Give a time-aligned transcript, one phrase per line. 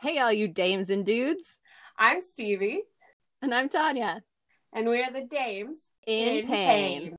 [0.00, 1.56] Hey, all you dames and dudes.
[1.98, 2.82] I'm Stevie,
[3.42, 4.22] And I'm Tanya.
[4.72, 7.16] and we are the dames In, pain.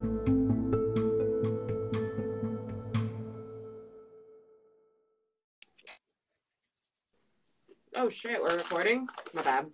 [7.96, 9.07] Oh shit, we're recording.
[9.34, 9.68] My bad.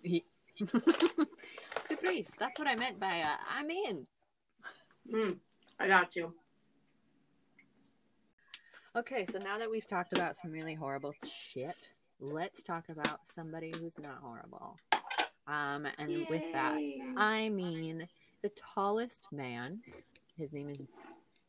[2.00, 2.28] Grief.
[2.38, 4.06] That's what I meant by uh, I'm in.
[5.10, 5.30] Hmm.
[5.78, 6.32] I got you.
[8.96, 11.12] Okay, so now that we've talked about some really horrible
[11.52, 11.76] shit,
[12.20, 14.76] let's talk about somebody who's not horrible.
[15.46, 16.78] Um, and with that,
[17.16, 18.06] I mean
[18.42, 19.80] the tallest man.
[20.36, 20.82] His name is.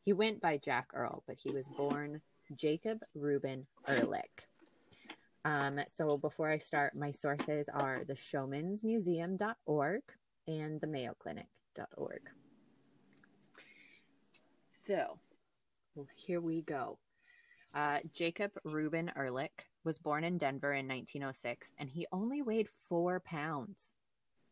[0.03, 2.21] He went by Jack Earl, but he was born
[2.55, 4.47] Jacob Reuben Ehrlich.
[5.43, 10.01] Um, so before I start, my sources are the showmansmuseum.org
[10.47, 12.21] and the mayoclinic.org.
[14.85, 15.19] So
[15.95, 16.99] well, here we go.
[17.73, 23.21] Uh, Jacob Reuben Ehrlich was born in Denver in 1906, and he only weighed four
[23.21, 23.93] pounds,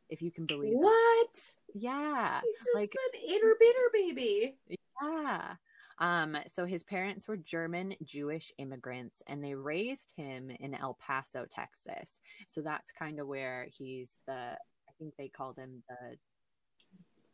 [0.09, 0.77] if you can believe it.
[0.77, 1.53] What?
[1.73, 4.57] Yeah, He's just like an itty bitter baby.
[5.01, 5.55] yeah.
[5.99, 11.45] Um, so his parents were German Jewish immigrants and they raised him in El Paso,
[11.49, 12.21] Texas.
[12.47, 16.17] So that's kind of where he's the I think they called him the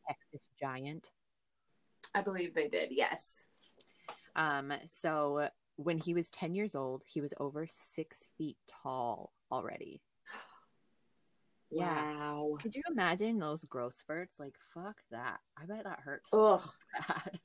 [0.08, 1.08] Texas giant.
[2.14, 2.92] I believe they did.
[2.92, 3.46] Yes.
[4.36, 5.50] Um, so
[5.84, 10.02] when he was 10 years old, he was over six feet tall already.
[11.74, 11.86] Yeah.
[12.18, 12.58] Wow.
[12.62, 14.34] Could you imagine those growth spurts?
[14.38, 15.38] Like, fuck that.
[15.58, 16.60] I bet that hurts Ugh.
[16.62, 16.72] so
[17.08, 17.40] bad.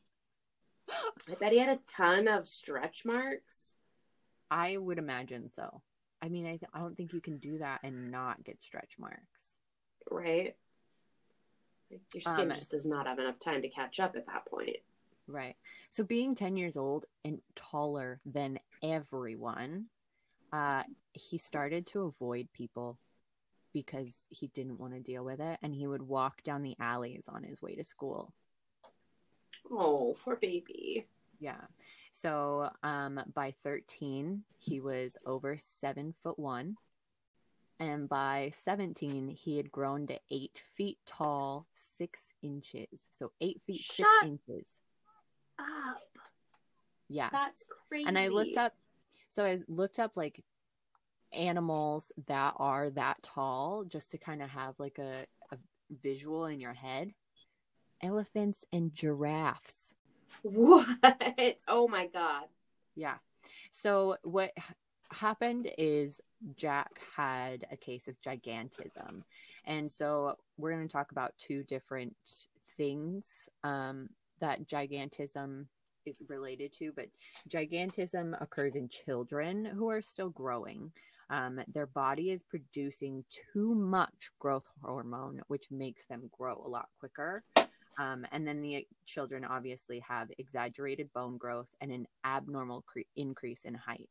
[1.30, 3.76] I bet he had a ton of stretch marks.
[4.50, 5.80] I would imagine so.
[6.20, 8.94] I mean, I, th- I don't think you can do that and not get stretch
[8.98, 9.54] marks.
[10.10, 10.56] Right.
[11.90, 14.78] Your skin Um, just does not have enough time to catch up at that point.
[15.28, 15.56] Right.
[15.90, 19.86] So being 10 years old and taller than everyone,
[20.52, 22.98] uh, he started to avoid people
[23.72, 25.58] because he didn't want to deal with it.
[25.62, 28.32] And he would walk down the alleys on his way to school.
[29.70, 31.06] Oh, poor baby.
[31.40, 31.60] Yeah.
[32.12, 36.76] So um, by 13, he was over seven foot one.
[37.78, 41.66] And by 17, he had grown to eight feet tall,
[41.98, 42.86] six inches.
[43.18, 44.66] So eight feet, Shut six inches.
[45.58, 46.02] Up.
[47.08, 47.28] Yeah.
[47.32, 48.06] That's crazy.
[48.06, 48.74] And I looked up,
[49.28, 50.42] so I looked up like
[51.32, 55.58] animals that are that tall just to kind of have like a, a
[56.02, 57.12] visual in your head.
[58.02, 59.94] Elephants and giraffes.
[60.42, 60.86] What?
[61.68, 62.44] Oh my god.
[62.94, 63.16] Yeah.
[63.70, 64.52] So what
[65.12, 66.20] happened is
[66.56, 69.22] Jack had a case of gigantism.
[69.64, 72.14] And so we're going to talk about two different
[72.76, 73.24] things
[73.64, 74.08] um,
[74.40, 75.66] that gigantism
[76.04, 77.08] is related to, but
[77.48, 80.92] gigantism occurs in children who are still growing.
[81.28, 86.88] Um, their body is producing too much growth hormone, which makes them grow a lot
[87.00, 87.42] quicker.
[87.98, 93.60] Um, and then the children obviously have exaggerated bone growth and an abnormal cre- increase
[93.64, 94.10] in height.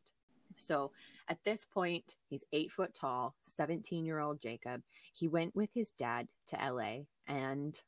[0.57, 0.91] So
[1.27, 4.81] at this point, he's eight foot tall, 17 year old Jacob.
[5.13, 7.79] He went with his dad to LA and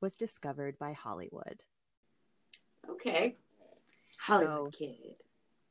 [0.00, 1.62] was discovered by Hollywood.
[2.90, 3.36] Okay.
[4.18, 5.16] Hollywood So- kid.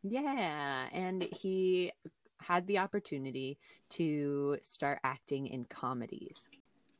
[0.03, 0.89] Yeah.
[0.91, 1.91] And he
[2.39, 3.57] had the opportunity
[3.91, 6.37] to start acting in comedies.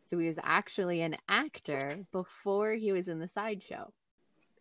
[0.07, 3.91] So he was actually an actor before he was in the sideshow.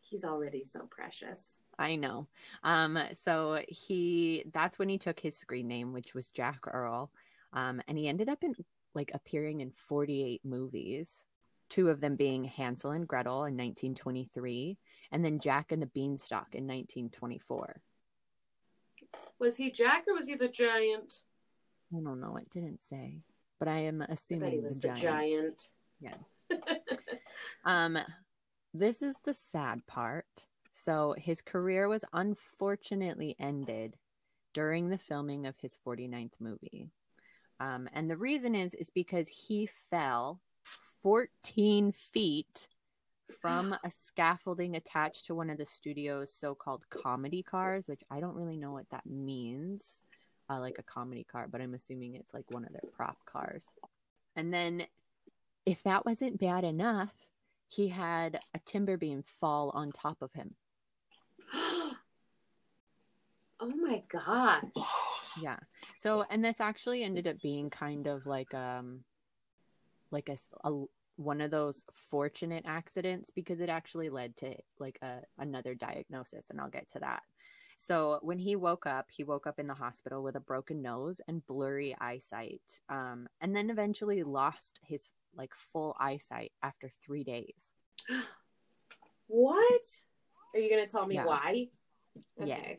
[0.01, 1.61] He's already so precious.
[1.79, 2.27] I know.
[2.65, 7.11] Um, so he that's when he took his screen name, which was Jack Earl.
[7.53, 8.55] Um, and he ended up in
[8.95, 11.23] like appearing in 48 movies,
[11.69, 14.77] two of them being Hansel and Gretel in 1923,
[15.13, 17.81] and then Jack and the Beanstalk in 1924.
[19.39, 21.23] Was he Jack or was he the giant?
[21.97, 23.19] I don't know, it didn't say,
[23.59, 25.71] but I am I he assuming was the the giant.
[26.01, 26.15] Yeah.
[27.65, 27.99] Um,
[28.75, 30.27] this is the sad part.
[30.85, 33.97] So his career was unfortunately ended
[34.53, 36.89] during the filming of his 49th movie.
[37.61, 40.41] Um, and the reason is is because he fell
[41.03, 42.67] 14 feet
[43.41, 48.35] from a scaffolding attached to one of the studio's so-called comedy cars, which I don't
[48.35, 50.01] really know what that means,
[50.51, 53.65] uh, like a comedy car, but I'm assuming it's like one of their prop cars.
[54.37, 54.85] And then,
[55.67, 57.13] if that wasn't bad enough,
[57.69, 60.55] he had a timber beam fall on top of him.
[61.55, 61.95] oh
[63.61, 64.65] my gosh.
[65.41, 65.59] Yeah.
[65.97, 69.01] So, and this actually ended up being kind of like um,
[70.11, 70.37] like a,
[70.69, 70.85] a-
[71.17, 76.61] one of those fortunate accidents because it actually led to like a another diagnosis, and
[76.61, 77.23] I'll get to that.
[77.77, 81.21] So when he woke up, he woke up in the hospital with a broken nose
[81.27, 87.73] and blurry eyesight, um, and then eventually lost his like full eyesight after three days.
[89.27, 89.83] What?
[90.55, 91.25] Are you going to tell me Yeah.
[91.25, 91.69] why?
[92.45, 92.75] Yeah.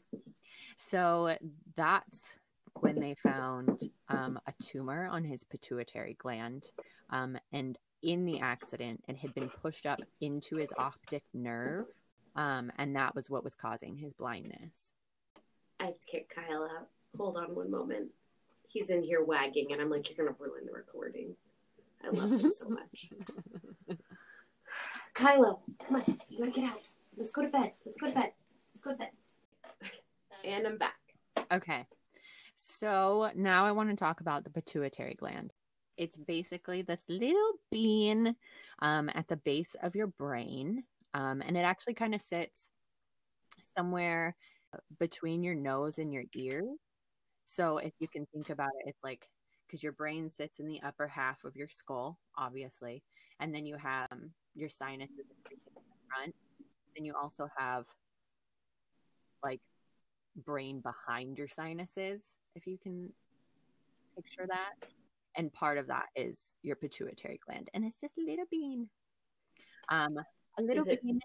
[0.90, 1.36] So
[1.76, 2.36] that's
[2.82, 6.72] when they found um, a tumor on his pituitary gland.
[7.10, 11.86] Um, and in the accident, and had been pushed up into his optic nerve.
[12.36, 14.90] Um, and that was what was causing his blindness.
[15.80, 16.88] I have to kick Kyle out.
[17.18, 18.12] Hold on one moment.
[18.68, 21.36] He's in here wagging, and I'm like, you're going to ruin the recording.
[22.04, 23.10] I love him so much.
[25.16, 26.04] Kylo, come on.
[26.28, 26.88] You got to get out.
[27.16, 27.74] Let's go to bed.
[27.86, 28.32] Let's go to bed.
[28.74, 29.10] Let's go to bed.
[30.44, 30.96] And I'm back.
[31.52, 31.86] Okay.
[32.56, 35.54] So now I want to talk about the pituitary gland.
[35.98, 38.36] It's basically this little bean
[38.80, 40.84] um, at the base of your brain.
[41.14, 42.70] Um, and it actually kind of sits
[43.78, 44.36] somewhere
[45.00, 46.64] between your nose and your ear.
[47.46, 49.28] So if you can think about it, it's like
[49.68, 53.04] because your brain sits in the upper half of your skull, obviously.
[53.40, 55.16] And then you have um, your sinuses
[55.52, 56.36] in the front.
[56.96, 57.86] Then you also have
[59.44, 59.62] like
[60.46, 62.22] brain behind your sinuses,
[62.56, 63.12] if you can
[64.16, 64.88] picture that.
[65.36, 67.70] And part of that is your pituitary gland.
[67.74, 68.90] And it's just a little bean.
[69.90, 70.18] Um,
[70.60, 71.20] a little it- bean.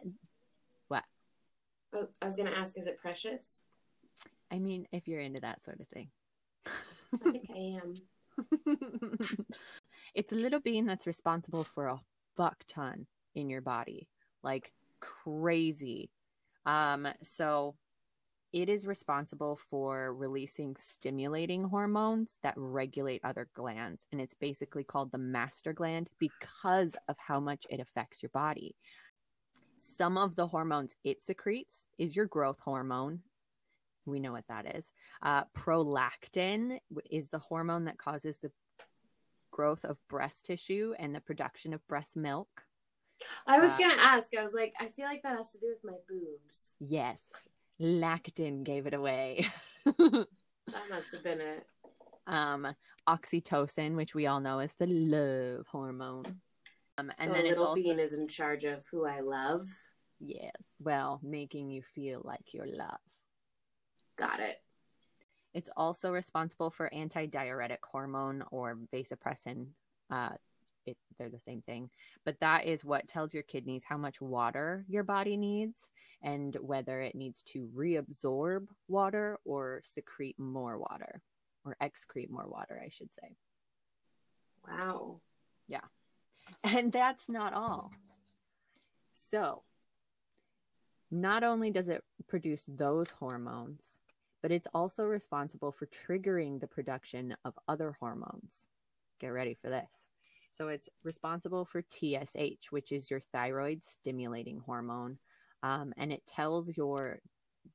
[1.95, 3.63] Oh, I was going to ask, is it precious?
[4.51, 6.09] I mean, if you're into that sort of thing.
[6.67, 7.95] I think I am.
[10.15, 12.01] it's a little bean that's responsible for a
[12.37, 14.09] fuck ton in your body,
[14.43, 16.11] like crazy.
[16.67, 17.75] Um, so
[18.53, 25.13] it is responsible for releasing stimulating hormones that regulate other glands, and it's basically called
[25.13, 28.75] the master gland because of how much it affects your body.
[29.97, 33.21] Some of the hormones it secretes is your growth hormone.
[34.07, 34.87] We know what that is.
[35.23, 36.79] Uh, prolactin
[37.11, 38.51] is the hormone that causes the
[39.51, 42.65] growth of breast tissue and the production of breast milk.
[43.47, 44.35] I was Uh, going to ask.
[44.39, 46.77] I was like, I feel like that has to do with my boobs.
[46.79, 47.21] Yes,
[47.81, 49.47] lactin gave it away.
[50.71, 51.67] That must have been it.
[52.27, 52.67] um,
[53.09, 56.25] oxytocin, which we all know is the love hormone.
[56.99, 59.67] Um, and so then it's little also, bean is in charge of who I love.
[60.21, 62.99] yes, well, making you feel like you're loved.
[64.19, 64.57] Got it.
[65.55, 69.69] It's also responsible for antidiuretic hormone or vasopressin.
[70.11, 70.31] Uh,
[71.19, 71.91] they're the same thing,
[72.25, 75.91] but that is what tells your kidneys how much water your body needs
[76.23, 81.23] and whether it needs to reabsorb water or secrete more water
[81.65, 83.37] or excrete more water, I should say.
[84.67, 85.21] Wow.
[85.69, 85.81] Yeah.
[86.65, 87.93] And that's not all.
[89.31, 89.63] So,
[91.11, 93.99] not only does it produce those hormones,
[94.43, 98.67] but it's also responsible for triggering the production of other hormones.
[99.21, 99.91] Get ready for this.
[100.61, 105.19] So, it's responsible for TSH, which is your thyroid stimulating hormone.
[105.63, 107.21] Um, and it tells your,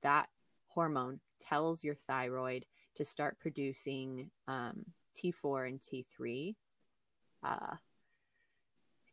[0.02, 0.28] that
[0.68, 2.66] hormone tells your thyroid
[2.96, 4.86] to start producing um,
[5.18, 6.56] T4 and T3.
[7.44, 7.76] Uh,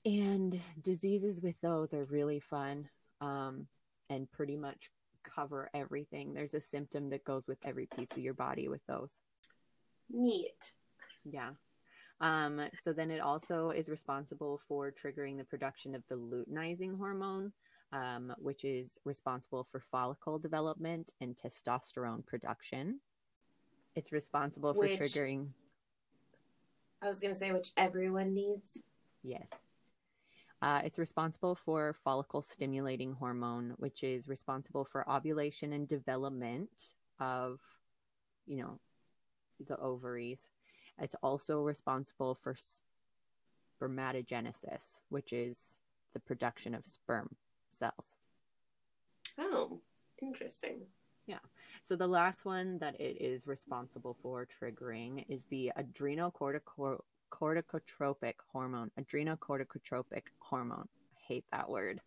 [0.05, 2.89] and diseases with those are really fun
[3.21, 3.67] um,
[4.09, 4.91] and pretty much
[5.23, 6.33] cover everything.
[6.33, 9.13] There's a symptom that goes with every piece of your body with those.
[10.11, 10.73] Neat.
[11.25, 11.51] Yeah.
[12.21, 17.53] Um, so then it also is responsible for triggering the production of the luteinizing hormone,
[17.93, 23.01] um, which is responsible for follicle development and testosterone production.
[23.95, 25.49] It's responsible for Which- triggering,
[27.03, 28.83] I was going to say, which everyone needs.
[29.23, 29.47] yes.
[30.63, 37.59] Uh, it's responsible for follicle stimulating hormone, which is responsible for ovulation and development of,
[38.45, 38.79] you know,
[39.67, 40.51] the ovaries.
[40.99, 42.57] It's also responsible for
[43.81, 45.59] spermatogenesis, which is
[46.13, 47.35] the production of sperm
[47.71, 48.17] cells.
[49.39, 49.81] Oh,
[50.21, 50.81] interesting.
[51.27, 51.39] Yeah.
[51.83, 58.91] So the last one that it is responsible for triggering is the adrenocortico- corticotropic hormone.
[59.01, 60.89] Adrenocorticotropic hormone.
[61.15, 62.01] I hate that word.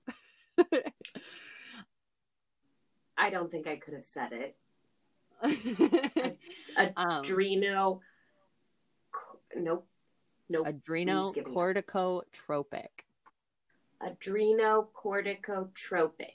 [3.18, 4.58] I don't think I could have said it.
[6.98, 8.00] um, Adreno.
[9.55, 9.88] Nope.
[10.50, 10.67] Nope.
[10.67, 12.88] adrenocorticotropic.
[14.01, 16.33] Adrenocorticotropic.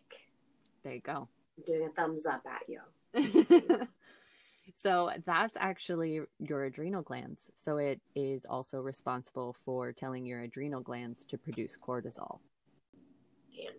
[0.83, 1.29] There you go.
[1.57, 2.81] I'm doing a thumbs up at you.
[4.83, 7.51] so that's actually your adrenal glands.
[7.61, 12.39] So it is also responsible for telling your adrenal glands to produce cortisol.
[13.55, 13.75] Damn.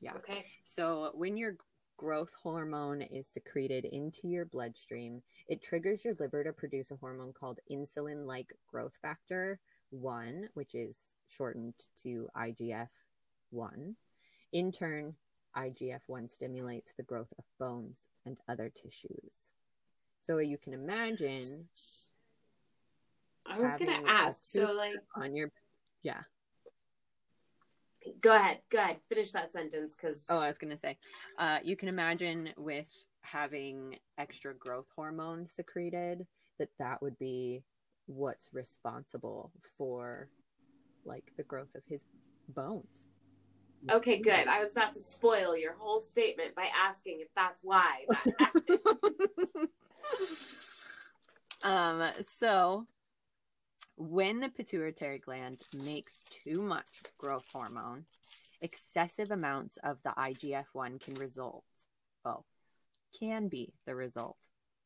[0.00, 0.14] Yeah.
[0.16, 0.44] Okay.
[0.64, 1.56] So when you're
[2.02, 7.32] growth hormone is secreted into your bloodstream, it triggers your liver to produce a hormone
[7.32, 12.88] called insulin like growth factor 1, which is shortened to IGF
[13.50, 13.94] 1.
[14.52, 15.14] In turn,
[15.56, 19.52] IGF 1 stimulates the growth of bones and other tissues.
[20.22, 21.68] So you can imagine.
[23.46, 24.44] I was going to ask.
[24.44, 25.52] So, like, on your.
[26.02, 26.22] Yeah.
[28.20, 28.58] Go ahead.
[28.70, 28.98] Go ahead.
[29.08, 30.26] Finish that sentence because.
[30.30, 30.96] Oh, I was going to say,
[31.38, 32.88] uh, you can imagine with
[33.22, 36.26] having extra growth hormone secreted
[36.58, 37.62] that that would be
[38.06, 40.28] what's responsible for
[41.04, 42.04] like the growth of his
[42.48, 43.10] bones.
[43.90, 44.46] Okay, good.
[44.46, 48.04] I was about to spoil your whole statement by asking if that's why
[48.38, 48.52] that
[51.64, 52.02] um
[52.38, 52.86] so
[54.02, 56.86] when the pituitary gland makes too much
[57.18, 58.04] growth hormone,
[58.60, 61.64] excessive amounts of the IGF 1 can result.
[62.24, 62.44] Oh,
[63.18, 64.36] can be the result.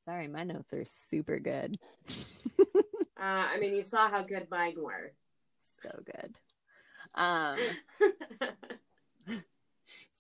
[0.05, 1.77] Sorry, my notes are super good.
[3.19, 5.13] uh, I mean, you saw how good mine were.
[5.83, 6.37] So good.
[7.15, 7.57] Um,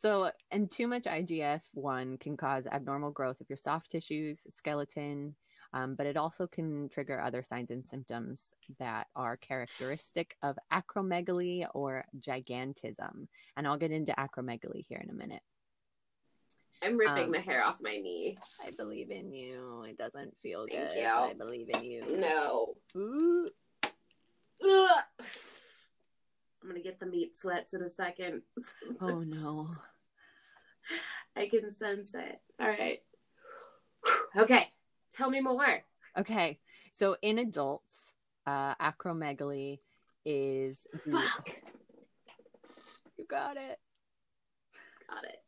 [0.02, 5.34] so, and too much IGF 1 can cause abnormal growth of your soft tissues, skeleton,
[5.72, 11.66] um, but it also can trigger other signs and symptoms that are characteristic of acromegaly
[11.74, 13.26] or gigantism.
[13.56, 15.42] And I'll get into acromegaly here in a minute.
[16.82, 18.38] I'm ripping um, the hair off my knee.
[18.64, 19.84] I believe in you.
[19.88, 20.98] It doesn't feel Thank good.
[21.00, 21.06] You.
[21.06, 22.18] I believe in you.
[22.18, 22.74] No.
[22.96, 23.50] Ooh.
[24.62, 25.04] Ugh.
[26.62, 28.42] I'm gonna get the meat sweats in a second.
[29.00, 29.70] oh no.
[31.36, 32.40] I can sense it.
[32.60, 33.00] All right.
[34.36, 34.68] Okay.
[35.16, 35.82] Tell me more.
[36.18, 36.58] Okay.
[36.94, 37.96] So in adults,
[38.46, 39.80] uh, acromegaly
[40.24, 40.86] is.
[41.10, 41.50] Fuck.
[43.18, 43.78] You got it.
[45.08, 45.42] Got it.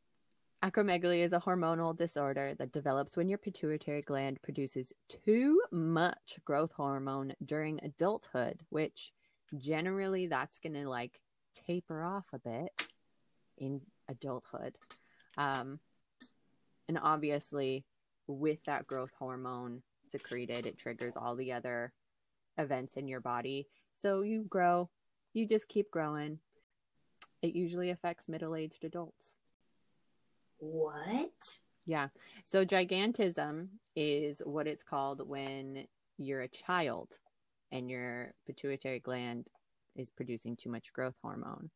[0.65, 6.73] Acromegaly is a hormonal disorder that develops when your pituitary gland produces too much growth
[6.73, 9.13] hormone during adulthood, which
[9.57, 11.21] generally that's going to like
[11.67, 12.71] taper off a bit
[13.59, 14.75] in adulthood.
[15.37, 15.79] Um,
[16.89, 17.85] and obviously,
[18.29, 21.93] with that growth hormone secreted, it triggers all the other
[22.59, 23.67] events in your body.
[24.01, 24.89] So you grow,
[25.33, 26.39] you just keep growing.
[27.43, 29.35] It usually affects middle aged adults.
[30.59, 31.59] What?
[31.87, 32.09] Yeah.
[32.45, 35.87] So gigantism is what it's called when
[36.19, 37.17] you're a child
[37.71, 39.47] and your pituitary gland
[39.97, 41.71] is producing too much growth hormone.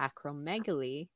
[0.00, 1.08] Acromegaly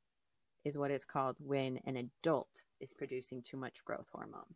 [0.65, 4.55] is what it's called when an adult is producing too much growth hormone.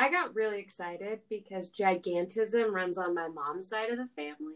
[0.00, 4.54] I got really excited because gigantism runs on my mom's side of the family.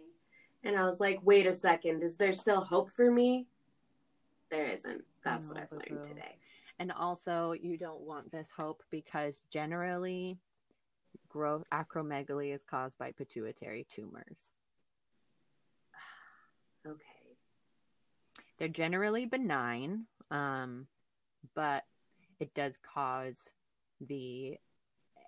[0.64, 3.46] And I was like, wait a second, is there still hope for me?
[4.50, 5.04] There isn't.
[5.22, 6.36] That's what I've learned today.
[6.78, 10.38] And also, you don't want this hope because generally,
[11.28, 14.50] growth acromegaly is caused by pituitary tumors.
[16.86, 17.36] okay.
[18.56, 20.86] They're generally benign, um,
[21.54, 21.84] but
[22.40, 23.36] it does cause
[24.00, 24.56] the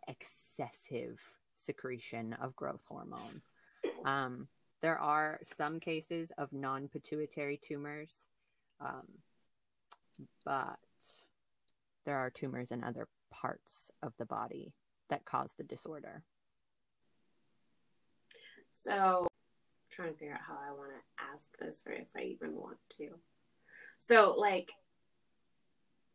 [0.08, 1.20] excessive
[1.54, 3.42] secretion of growth hormone.
[4.04, 4.48] Um,
[4.82, 8.12] there are some cases of non pituitary tumors,
[8.80, 9.06] um,
[10.44, 10.78] but
[12.04, 14.72] there are tumors in other parts of the body
[15.08, 16.22] that cause the disorder.
[18.70, 19.28] So, I'm
[19.90, 22.78] trying to figure out how I want to ask this or if I even want
[22.98, 23.08] to.
[23.98, 24.70] So, like,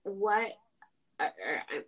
[0.03, 0.53] what
[1.25, 1.81] uh,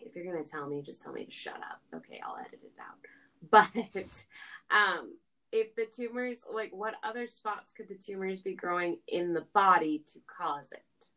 [0.00, 1.80] if you're gonna tell me, just tell me to shut up.
[1.94, 2.96] Okay, I'll edit it out.
[3.50, 4.24] But
[4.70, 5.12] um,
[5.52, 10.02] if the tumors, like, what other spots could the tumors be growing in the body
[10.12, 11.08] to cause it?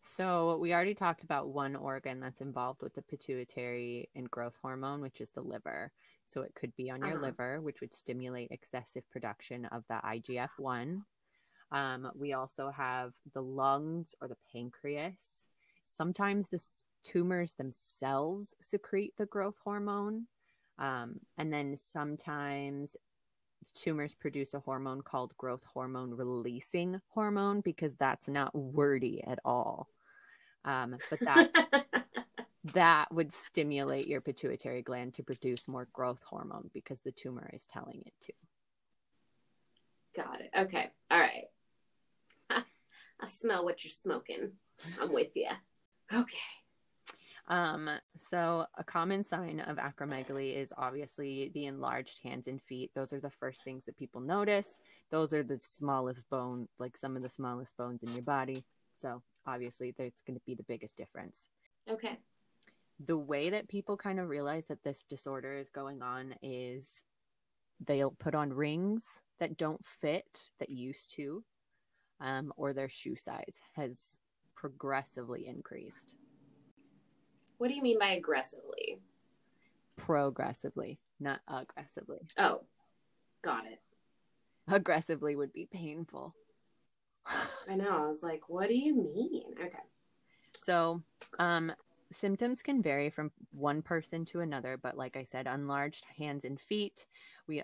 [0.00, 5.00] So we already talked about one organ that's involved with the pituitary and growth hormone,
[5.00, 5.92] which is the liver.
[6.26, 7.26] So it could be on your uh-huh.
[7.26, 11.04] liver, which would stimulate excessive production of the IGF one.
[11.72, 15.48] Um, we also have the lungs or the pancreas.
[15.96, 16.62] Sometimes the
[17.04, 20.26] tumors themselves secrete the growth hormone.
[20.78, 22.96] Um, and then sometimes
[23.74, 29.88] tumors produce a hormone called growth hormone releasing hormone because that's not wordy at all.
[30.64, 31.50] Um, but that
[32.74, 37.64] that would stimulate your pituitary gland to produce more growth hormone because the tumor is
[37.64, 38.32] telling it to.
[40.22, 40.50] Got it.
[40.58, 40.90] Okay.
[41.10, 41.44] All right.
[42.50, 44.52] I smell what you're smoking.
[45.00, 45.48] I'm with you.
[46.12, 46.38] Okay.
[47.48, 47.88] Um,
[48.30, 52.90] so a common sign of acromegaly is obviously the enlarged hands and feet.
[52.94, 54.78] Those are the first things that people notice.
[55.10, 58.64] Those are the smallest bone, like some of the smallest bones in your body.
[59.00, 61.48] So obviously that's going to be the biggest difference.
[61.88, 62.18] Okay.
[63.04, 66.90] The way that people kind of realize that this disorder is going on is
[67.86, 69.04] they'll put on rings
[69.38, 70.26] that don't fit
[70.58, 71.44] that used to,
[72.20, 73.98] um, or their shoe size has
[74.56, 76.14] progressively increased.
[77.58, 78.98] What do you mean by aggressively?
[79.96, 82.26] Progressively, not aggressively.
[82.38, 82.62] Oh,
[83.42, 83.80] got it.
[84.68, 86.34] Aggressively would be painful.
[87.68, 88.04] I know.
[88.04, 89.54] I was like, what do you mean?
[89.60, 89.78] Okay.
[90.62, 91.02] So,
[91.38, 91.72] um,
[92.12, 96.60] symptoms can vary from one person to another, but like I said, enlarged hands and
[96.60, 97.06] feet.
[97.46, 97.62] We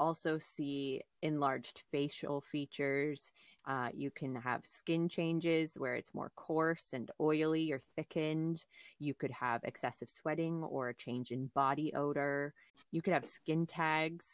[0.00, 3.30] also see enlarged facial features.
[3.68, 8.64] Uh, you can have skin changes where it's more coarse and oily or thickened.
[8.98, 12.54] You could have excessive sweating or a change in body odor.
[12.90, 14.26] You could have skin tags.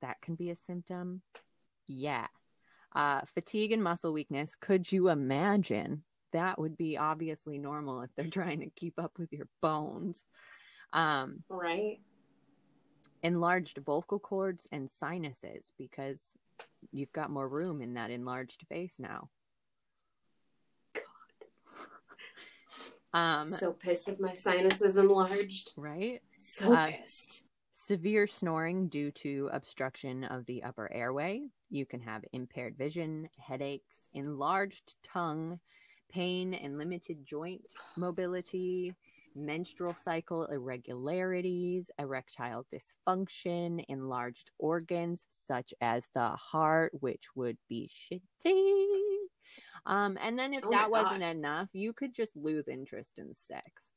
[0.00, 1.20] That can be a symptom.
[1.86, 2.26] Yeah.
[2.94, 4.56] Uh, fatigue and muscle weakness.
[4.58, 6.02] Could you imagine?
[6.32, 10.24] That would be obviously normal if they're trying to keep up with your bones.
[10.94, 12.00] Um, Right.
[13.22, 16.20] Enlarged vocal cords and sinuses because
[16.92, 19.28] you've got more room in that enlarged face now.
[20.94, 21.02] God.
[23.12, 25.72] Um, so pissed if my sinuses enlarged.
[25.76, 26.22] right?
[26.38, 27.44] So Uh, pissed.
[27.72, 31.48] Severe snoring due to obstruction of the upper airway.
[31.70, 35.58] You can have impaired vision, headaches, enlarged tongue,
[36.08, 38.94] pain and limited joint mobility,
[39.34, 49.16] menstrual cycle irregularities, erectile dysfunction, enlarged organs such as the heart, which would be shitty.
[49.86, 51.30] Um, and then if Oh that wasn't God.
[51.30, 53.90] enough, you could just lose interest in sex.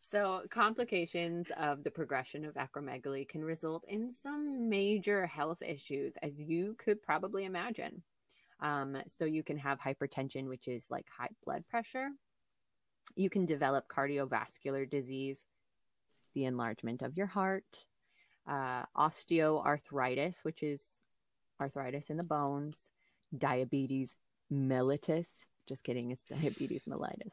[0.00, 6.40] So, complications of the progression of acromegaly can result in some major health issues, as
[6.40, 8.02] you could probably imagine.
[8.60, 12.08] Um, so, you can have hypertension, which is like high blood pressure.
[13.16, 15.44] You can develop cardiovascular disease,
[16.34, 17.86] the enlargement of your heart,
[18.48, 20.84] uh, osteoarthritis, which is
[21.60, 22.90] arthritis in the bones,
[23.36, 24.16] diabetes
[24.52, 25.26] mellitus.
[25.68, 27.32] Just kidding, it's diabetes mellitus.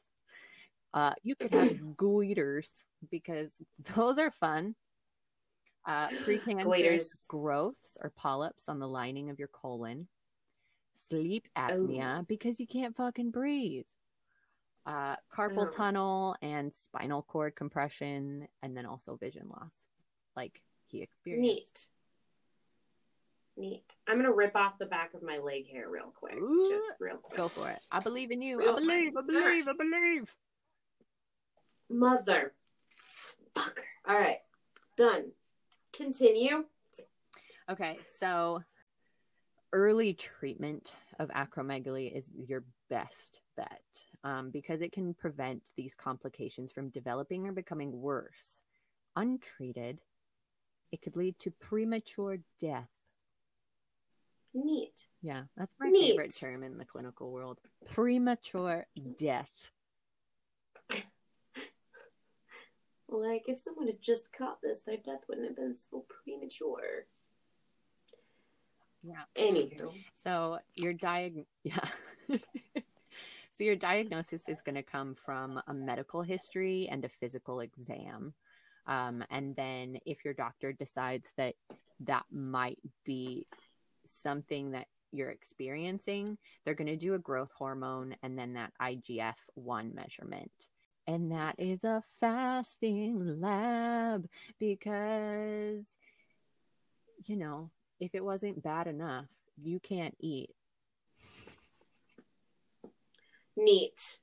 [0.94, 2.70] Uh, you could have goiters
[3.12, 3.50] because
[3.96, 4.76] those are fun.
[5.86, 10.08] Uh, precancerous growths or polyps on the lining of your colon.
[11.08, 13.86] Sleep apnea because you can't fucking breathe.
[14.88, 15.69] Uh, carpal Oh.
[15.69, 19.73] tunnel and spinal cord compression, and then also vision loss,
[20.36, 21.89] like he experienced.
[23.58, 23.69] Neat.
[23.69, 23.95] Neat.
[24.08, 26.36] I'm gonna rip off the back of my leg hair real quick.
[26.38, 26.69] Ooh.
[26.69, 27.36] Just real quick.
[27.38, 27.80] Go for it.
[27.91, 28.58] I believe in you.
[28.60, 29.17] Real I believe.
[29.17, 29.67] I believe.
[29.67, 30.36] I believe.
[31.89, 32.54] Mother.
[33.56, 33.84] Fucker.
[34.08, 34.39] All right.
[34.95, 35.34] Done.
[35.91, 36.63] Continue.
[37.69, 38.63] Okay, so
[39.73, 46.71] early treatment of acromegaly is your best bet um, because it can prevent these complications
[46.71, 48.62] from developing or becoming worse.
[49.15, 50.00] Untreated,
[50.91, 52.89] it could lead to premature death.
[54.54, 55.08] Neat.
[55.21, 56.12] Yeah, that's my Neat.
[56.12, 57.60] favorite term in the clinical world.
[57.88, 59.50] Premature death.
[63.10, 67.06] Like if someone had just caught this, their death wouldn't have been so premature.
[69.08, 69.24] Yeah.
[69.38, 69.93] Anywho.
[70.13, 71.80] So your diag yeah.
[72.30, 78.34] so your diagnosis is going to come from a medical history and a physical exam.
[78.86, 81.56] Um, and then if your doctor decides that
[82.02, 83.46] that might be
[84.06, 89.36] something that you're experiencing, they're going to do a growth hormone and then that IGF
[89.56, 90.52] 1 measurement.
[91.08, 94.28] And that is a fasting lab
[94.60, 95.86] because,
[97.26, 99.26] you know, if it wasn't bad enough,
[99.62, 100.52] you can't eat.
[103.56, 104.20] Neat.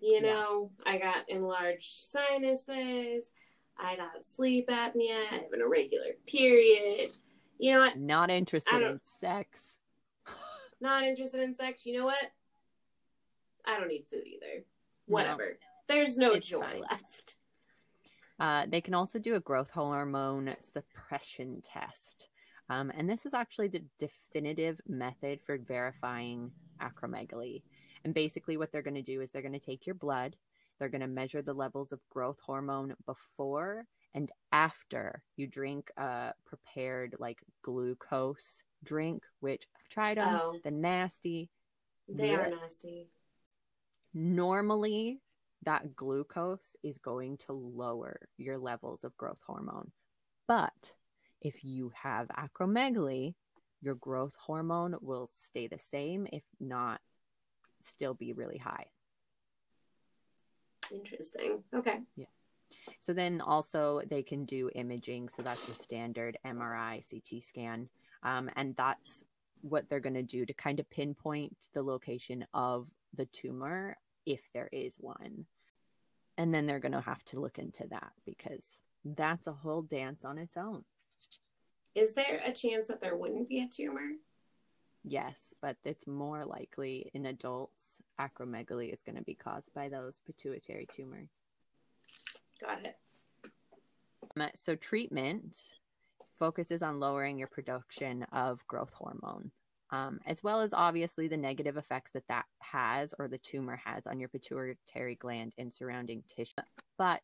[0.00, 0.20] You Yeah.
[0.20, 3.32] know, I got enlarged sinuses.
[3.76, 5.26] I got sleep apnea.
[5.30, 7.10] I have an irregular period.
[7.58, 7.98] You know what?
[7.98, 9.78] Not interested in sex.
[10.80, 11.84] Not interested in sex.
[11.84, 12.32] You know what?
[13.66, 14.64] I don't need food either.
[15.04, 15.58] Whatever.
[15.86, 16.80] There's no It's joy fine.
[16.80, 17.36] left.
[18.38, 22.29] Uh, they can also do a growth hormone suppression test.
[22.70, 27.62] Um, and this is actually the definitive method for verifying acromegaly.
[28.04, 30.36] And basically, what they're going to do is they're going to take your blood,
[30.78, 36.32] they're going to measure the levels of growth hormone before and after you drink a
[36.46, 40.58] prepared, like glucose drink, which I've tried them, Oh.
[40.64, 41.50] the nasty.
[42.08, 43.08] They are nasty.
[44.14, 45.20] normally
[45.64, 49.92] that glucose is going to lower your levels of growth hormone.
[50.48, 50.94] But
[51.40, 53.34] if you have acromegaly,
[53.80, 57.00] your growth hormone will stay the same, if not
[57.82, 58.86] still be really high.
[60.92, 61.62] Interesting.
[61.74, 62.00] Okay.
[62.16, 62.26] Yeah.
[63.00, 65.28] So then also they can do imaging.
[65.28, 67.88] So that's your standard MRI, CT scan.
[68.22, 69.24] Um, and that's
[69.62, 74.40] what they're going to do to kind of pinpoint the location of the tumor if
[74.52, 75.46] there is one.
[76.38, 80.24] And then they're going to have to look into that because that's a whole dance
[80.24, 80.84] on its own.
[81.94, 84.12] Is there a chance that there wouldn't be a tumor?
[85.02, 90.20] Yes, but it's more likely in adults, acromegaly is going to be caused by those
[90.26, 91.30] pituitary tumors.
[92.60, 92.96] Got it.
[94.38, 95.56] Um, So, treatment
[96.38, 99.50] focuses on lowering your production of growth hormone,
[99.90, 104.06] um, as well as obviously the negative effects that that has or the tumor has
[104.06, 106.54] on your pituitary gland and surrounding tissue.
[106.98, 107.20] But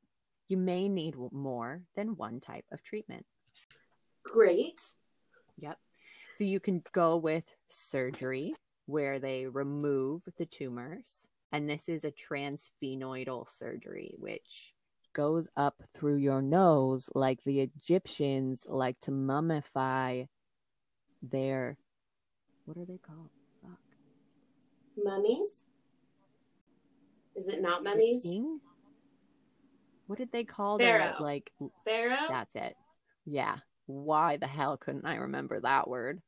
[0.48, 3.26] you may need more than one type of treatment.
[4.32, 4.80] Great.
[5.58, 5.78] Yep.
[6.36, 8.54] So you can go with surgery
[8.86, 11.28] where they remove the tumors.
[11.52, 14.74] And this is a transsphenoidal surgery, which
[15.14, 20.26] goes up through your nose like the Egyptians like to mummify
[21.22, 21.78] their
[22.66, 23.30] what are they called?
[23.62, 23.78] Fuck.
[25.02, 25.64] Mummies?
[27.36, 28.26] Is it not mummies?
[30.08, 31.14] What did they call Pharaoh.
[31.16, 31.50] the like
[31.84, 32.26] Pharaoh?
[32.28, 32.74] that's it.
[33.24, 33.56] Yeah.
[33.87, 36.20] Why the hell couldn't I remember that word?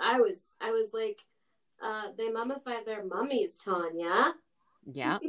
[0.00, 1.18] I was I was like,
[1.82, 4.34] uh, they mummify their mummies, Tanya.
[4.92, 5.18] Yeah.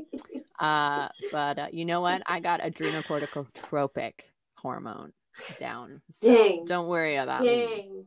[0.58, 2.22] Uh, but uh, you know what?
[2.26, 4.14] I got adrenocorticotropic
[4.56, 5.12] hormone
[5.60, 6.02] down.
[6.22, 6.66] So Dang.
[6.66, 7.48] Don't worry about me.
[7.48, 8.06] Dang.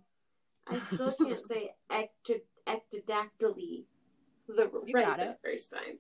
[0.67, 3.85] I still can't say ecto- ectodactyly
[4.49, 5.99] the You right the first time.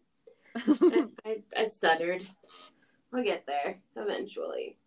[1.25, 2.25] I, I, I stuttered.
[3.12, 4.79] I'll get there eventually.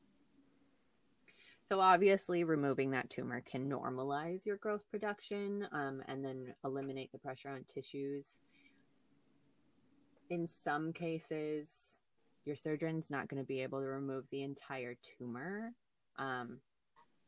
[1.71, 7.17] So obviously, removing that tumor can normalize your growth production, um, and then eliminate the
[7.17, 8.27] pressure on tissues.
[10.29, 11.69] In some cases,
[12.43, 15.71] your surgeon's not going to be able to remove the entire tumor.
[16.19, 16.57] Um,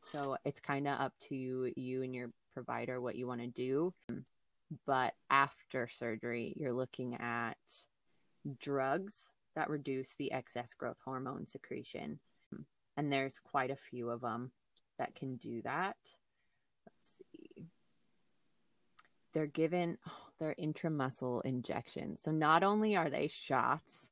[0.02, 3.94] so it's kind of up to you and your provider what you want to do.
[4.86, 7.56] But after surgery, you're looking at
[8.60, 12.18] drugs that reduce the excess growth hormone secretion.
[12.96, 14.50] And there's quite a few of them
[14.98, 15.96] that can do that.
[16.86, 17.66] Let's see.
[19.32, 22.22] They're given, oh, they're intramuscle injections.
[22.22, 24.10] So not only are they shots,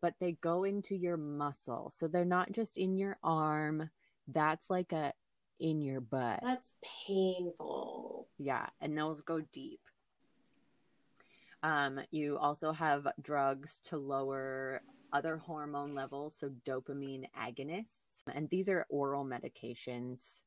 [0.00, 1.92] but they go into your muscle.
[1.94, 3.90] So they're not just in your arm.
[4.28, 5.12] That's like a
[5.60, 6.40] in your butt.
[6.42, 6.74] That's
[7.06, 8.28] painful.
[8.38, 9.80] Yeah, and those go deep.
[11.62, 17.86] Um, you also have drugs to lower other hormone levels, so dopamine agonists.
[18.32, 20.42] And these are oral medications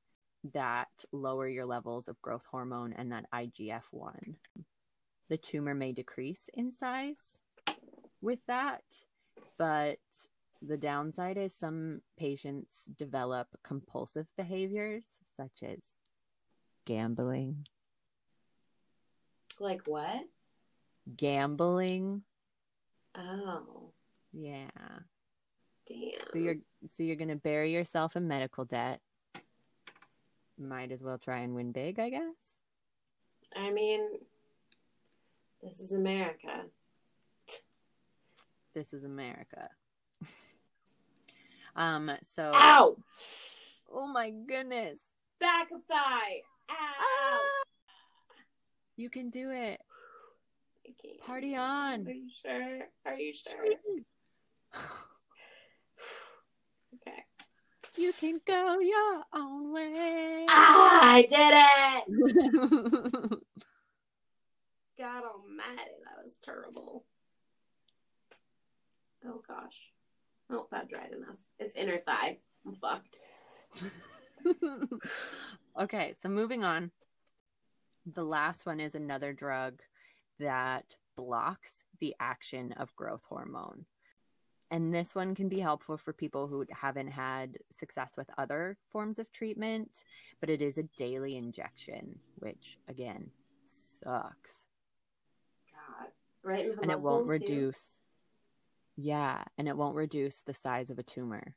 [0.53, 4.35] that lower your levels of growth hormone and that IGF 1.
[5.27, 7.39] The tumor may decrease in size
[8.21, 8.83] with that,
[9.57, 9.97] but
[10.61, 15.03] the downside is some patients develop compulsive behaviors
[15.35, 15.79] such as
[16.85, 17.67] gambling,
[19.59, 20.21] Like what?
[21.17, 22.21] gambling.
[23.17, 23.91] Oh,
[24.31, 24.69] Yeah.
[25.85, 26.11] Damn.
[26.33, 26.55] So you're
[26.91, 29.01] so you're gonna bury yourself in medical debt.
[30.57, 32.59] Might as well try and win big, I guess.
[33.55, 34.01] I mean,
[35.61, 36.65] this is America.
[38.73, 39.69] This is America.
[41.75, 42.11] um.
[42.23, 42.51] So.
[42.53, 42.97] Ow!
[43.91, 44.99] Oh my goodness.
[45.39, 46.41] Back of thigh.
[46.69, 46.75] Ow!
[46.99, 47.39] Ah!
[48.97, 49.79] You can do it.
[51.25, 52.07] Party on.
[52.07, 52.79] Are you sure?
[53.05, 53.65] Are you sure?
[56.95, 57.23] Okay.
[57.97, 60.45] You can go your own way.
[60.49, 63.39] Ah, I did it!
[64.97, 67.05] God almighty, that was terrible.
[69.25, 69.91] Oh gosh.
[70.49, 71.39] Oh, that dried enough.
[71.59, 72.37] It's inner thigh.
[72.65, 73.19] I'm fucked.
[75.81, 76.91] okay, so moving on.
[78.13, 79.81] The last one is another drug
[80.39, 83.85] that blocks the action of growth hormone.
[84.71, 89.19] And this one can be helpful for people who haven't had success with other forms
[89.19, 90.03] of treatment,
[90.39, 93.29] but it is a daily injection, which again
[94.03, 94.65] sucks.
[95.71, 96.09] God.
[96.43, 97.29] Right and it won't too?
[97.29, 97.83] reduce.
[98.97, 101.55] Yeah, and it won't reduce the size of a tumor.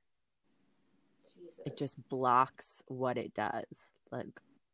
[1.48, 1.62] Jesus.
[1.66, 3.64] it just blocks what it does
[4.10, 4.26] like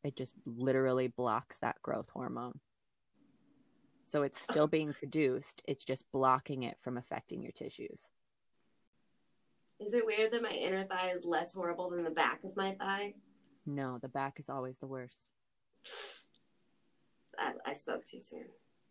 [0.02, 2.58] it just literally blocks that growth hormone
[4.06, 8.08] so it's still being produced it's just blocking it from affecting your tissues
[9.80, 12.74] Is it weird that my inner thigh is less horrible than the back of my
[12.74, 13.14] thigh?
[13.66, 15.28] no the back is always the worst
[17.38, 18.46] I, I spoke too soon.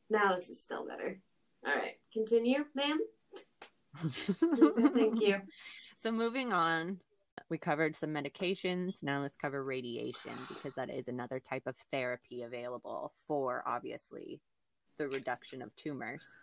[0.10, 1.20] Now this is still better.
[1.66, 3.00] All right, continue, ma'am.
[3.96, 5.38] Thank you.
[6.00, 7.00] So moving on,
[7.50, 9.02] we covered some medications.
[9.02, 14.42] Now let's cover radiation because that is another type of therapy available for obviously
[14.98, 16.36] the reduction of tumors.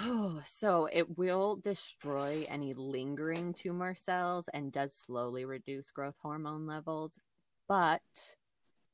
[0.00, 6.68] Oh, so it will destroy any lingering tumor cells and does slowly reduce growth hormone
[6.68, 7.18] levels,
[7.66, 8.00] but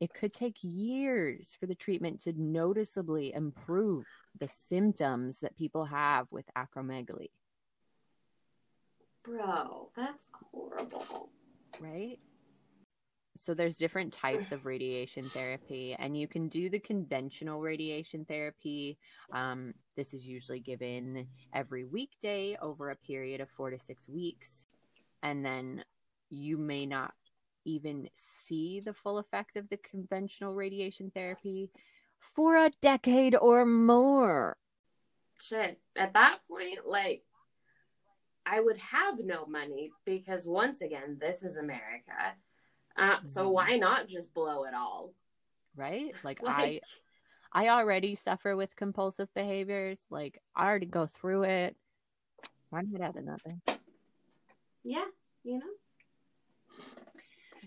[0.01, 4.07] it could take years for the treatment to noticeably improve
[4.41, 7.29] the symptoms that people have with acromegaly.
[9.23, 11.31] Bro, that's horrible.
[11.81, 12.19] Right?
[13.37, 18.99] So there's different types of radiation therapy, and you can do the conventional radiation therapy.
[19.33, 24.67] Um, this is usually given every weekday over a period of four to six weeks,
[25.23, 25.85] and then
[26.31, 27.15] you may not
[27.65, 28.09] even
[28.47, 31.71] see the full effect of the conventional radiation therapy
[32.19, 34.57] for a decade or more.
[35.41, 37.23] Shit, at that point, like,
[38.47, 42.37] I would have no money because once again, this is America.
[42.97, 43.53] Uh, so Mhm.
[43.53, 45.13] why not just blow it all?
[45.77, 46.15] Right?
[46.23, 46.81] Like, Like, I
[47.53, 49.99] I already suffer with compulsive behaviors.
[50.11, 51.77] Like I already go through it.
[52.71, 53.57] Why not add another?
[54.83, 55.05] yeah,
[55.45, 55.67] you know.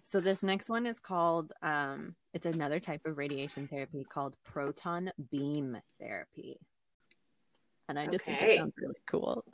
[0.04, 5.12] So this next one is called um it's another type of radiation therapy called proton
[5.32, 6.60] beam therapy.
[7.90, 9.44] And I just think it sounds really cool.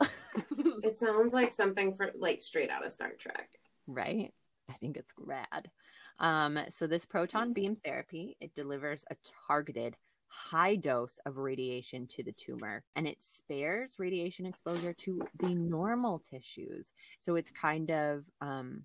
[0.82, 3.48] It sounds like something for like straight out of Star Trek.
[3.86, 4.32] right?
[4.70, 5.70] I think it's rad.
[6.18, 9.16] Um, so this proton beam therapy, it delivers a
[9.48, 9.96] targeted
[10.28, 16.18] high dose of radiation to the tumor and it spares radiation exposure to the normal
[16.18, 16.92] tissues.
[17.20, 18.84] So it's kind of um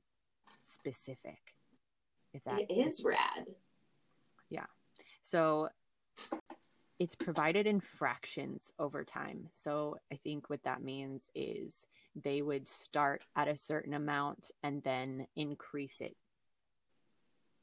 [0.63, 1.39] specific.
[2.33, 3.47] If that It is rad.
[4.51, 4.67] Yeah.
[5.23, 5.69] So
[6.99, 9.47] it's provided in fractions over time.
[9.53, 14.83] So I think what that means is they would start at a certain amount and
[14.83, 16.15] then increase it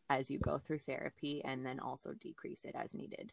[0.09, 3.33] as you go through therapy and then also decrease it as needed.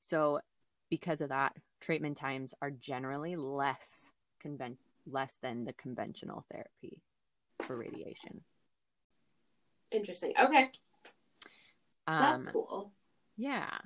[0.00, 0.40] So
[0.88, 4.10] because of that, treatment times are generally less
[4.44, 7.02] conven- less than the conventional therapy
[7.62, 8.42] for radiation.
[9.90, 10.32] Interesting.
[10.40, 10.70] Okay,
[12.06, 12.92] Um, that's cool.
[13.36, 13.78] Yeah.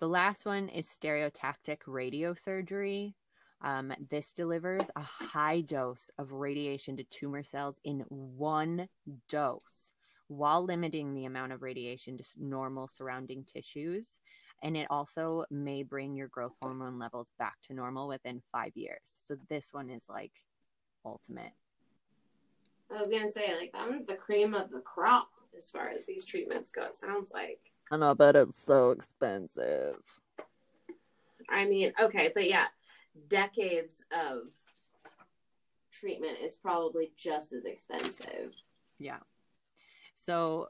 [0.00, 3.14] The last one is stereotactic radiosurgery.
[3.60, 8.88] Um, this delivers a high dose of radiation to tumor cells in one
[9.28, 9.92] dose
[10.28, 14.20] while limiting the amount of radiation to normal surrounding tissues.
[14.62, 19.00] And it also may bring your growth hormone levels back to normal within five years.
[19.04, 20.32] So this one is like
[21.04, 21.52] ultimate.
[22.94, 26.06] I was gonna say like that one's the cream of the crop as far as
[26.06, 26.82] these treatments go.
[26.82, 27.60] It sounds like.
[27.90, 29.96] And I bet it's so expensive.
[31.48, 32.66] I mean, okay, but yeah,
[33.28, 34.52] decades of
[35.92, 38.54] treatment is probably just as expensive.
[38.98, 39.18] Yeah.
[40.14, 40.68] So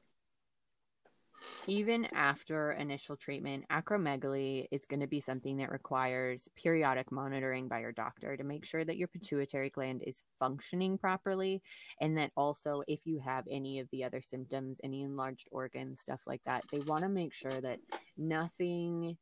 [1.67, 7.81] even after initial treatment, acromegaly is going to be something that requires periodic monitoring by
[7.81, 11.63] your doctor to make sure that your pituitary gland is functioning properly.
[12.01, 16.21] And that also, if you have any of the other symptoms, any enlarged organs, stuff
[16.27, 17.79] like that, they want to make sure that
[18.17, 19.17] nothing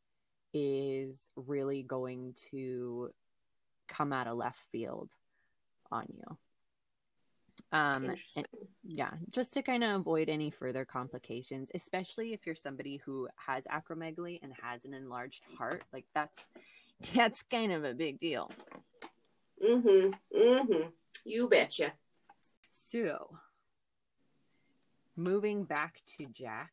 [0.57, 3.11] is really going to
[3.89, 5.11] come out of left field
[5.91, 6.37] on you.
[7.73, 8.47] Um, and-
[8.85, 13.65] yeah, just to kind of avoid any further complications, especially if you're somebody who has
[13.65, 16.45] acromegaly and has an enlarged heart, like that's
[17.15, 18.51] that's kind of a big deal.
[19.63, 20.39] Mm-hmm.
[20.39, 20.89] Mm-hmm.
[21.25, 21.93] You betcha.
[22.71, 23.39] So,
[25.17, 26.71] moving back to Jack,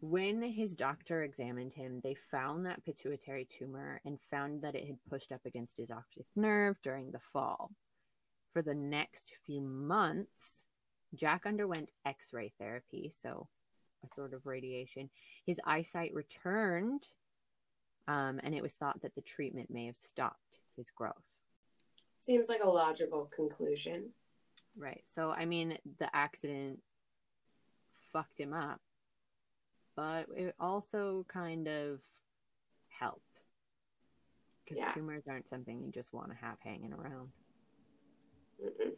[0.00, 4.98] when his doctor examined him, they found that pituitary tumor and found that it had
[5.10, 7.72] pushed up against his optic nerve during the fall.
[8.52, 10.66] For the next few months,
[11.14, 13.48] Jack underwent x ray therapy, so
[14.04, 15.10] a sort of radiation.
[15.46, 17.02] His eyesight returned,
[18.06, 21.14] um, and it was thought that the treatment may have stopped his growth.
[22.20, 24.10] Seems like a logical conclusion.
[24.76, 25.02] Right.
[25.06, 26.80] So, I mean, the accident
[28.12, 28.80] fucked him up,
[29.98, 32.00] but it also kind of
[32.86, 33.42] helped.
[34.62, 34.94] Because Yeah.
[34.94, 37.32] tumors aren't something you just want to have hanging around.
[38.62, 38.94] Mm-mm.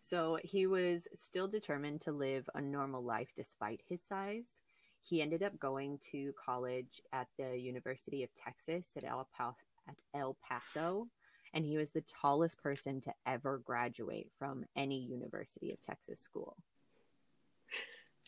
[0.00, 4.60] So, he was still determined to live a normal life despite his size.
[5.00, 9.54] He ended up going to college at the University of Texas at El, pa-
[9.88, 11.08] at El Paso,
[11.54, 16.56] and he was the tallest person to ever graduate from any University of Texas school.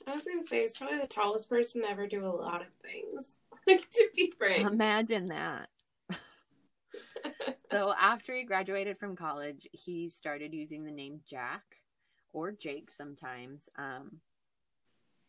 [0.07, 2.69] I was gonna say he's probably the tallest person to ever do a lot of
[2.83, 3.39] things.
[3.67, 4.71] Like to be frank.
[4.71, 5.71] Imagine that.
[7.71, 11.63] so after he graduated from college, he started using the name Jack
[12.35, 13.71] or Jake sometimes.
[13.79, 14.21] Um,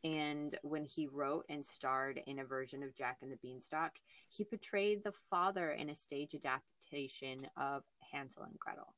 [0.03, 3.93] and when he wrote and starred in a version of Jack and the Beanstalk,
[4.27, 8.93] he portrayed the father in a stage adaptation of Hansel and Gretel.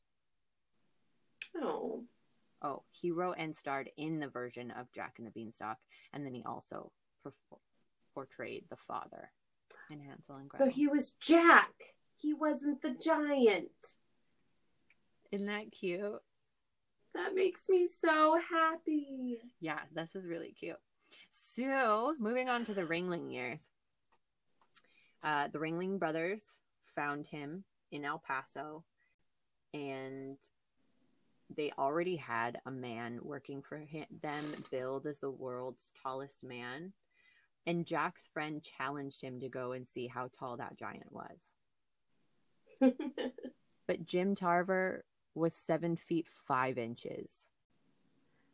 [1.56, 2.04] Oh.
[2.62, 5.78] Oh, he wrote and starred in the version of Jack and the Beanstalk,
[6.14, 6.92] and then he also
[7.24, 7.34] per-
[8.14, 9.32] portrayed the father
[9.92, 10.68] in Hansel and Gretel.
[10.68, 11.72] So he was Jack.
[12.16, 13.98] He wasn't the giant.
[15.32, 16.22] Isn't that cute?
[17.14, 19.40] That makes me so happy.
[19.60, 20.78] Yeah, this is really cute.
[21.30, 23.62] So, moving on to the Ringling years.
[25.24, 26.42] Uh, the Ringling brothers
[26.96, 28.84] found him in El Paso,
[29.74, 30.38] and
[31.56, 36.92] they already had a man working for him, them billed as the world's tallest man.
[37.66, 41.54] And Jack's friend challenged him to go and see how tall that giant was.
[43.88, 45.04] but Jim Tarver
[45.36, 47.48] was seven feet five inches.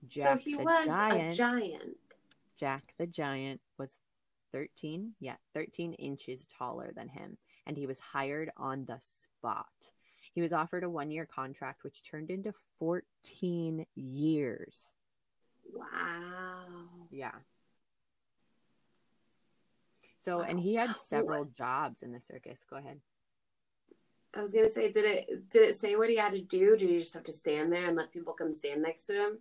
[0.07, 1.97] Jack so he was giant, a giant.
[2.59, 3.97] Jack the giant was
[4.51, 9.67] 13, yeah, 13 inches taller than him, and he was hired on the spot.
[10.33, 14.91] He was offered a one year contract, which turned into 14 years.
[15.73, 16.65] Wow.
[17.11, 17.31] Yeah.
[20.21, 20.45] So, wow.
[20.47, 22.59] and he had several jobs in the circus.
[22.69, 22.99] Go ahead.
[24.35, 26.75] I was gonna say, did it did it say what he had to do?
[26.75, 29.39] Did he just have to stand there and let people come stand next to him?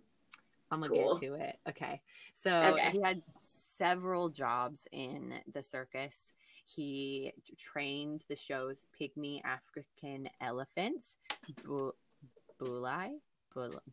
[0.69, 1.15] I'm gonna cool.
[1.15, 1.57] get to it.
[1.69, 2.01] Okay,
[2.43, 2.91] so okay.
[2.91, 3.21] he had
[3.77, 6.35] several jobs in the circus.
[6.65, 11.17] He trained the show's pygmy African elephants,
[11.63, 11.91] bu-
[12.57, 13.19] bully,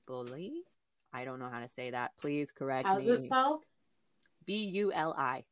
[0.06, 0.52] bully.
[1.12, 2.12] I don't know how to say that.
[2.20, 3.10] Please correct How's me.
[3.10, 3.66] How's it spelled?
[4.46, 5.44] B U L I.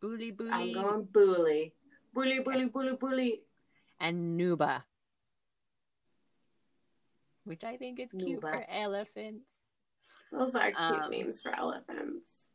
[0.00, 0.50] Bully, bully.
[0.52, 1.74] I'm going bully.
[2.14, 3.42] Bully, bully, bully, bully.
[3.98, 4.82] And Nuba.
[7.44, 8.52] Which I think is cute Nuba.
[8.52, 9.46] for elephants.
[10.32, 12.46] Those are cute um, names for elephants.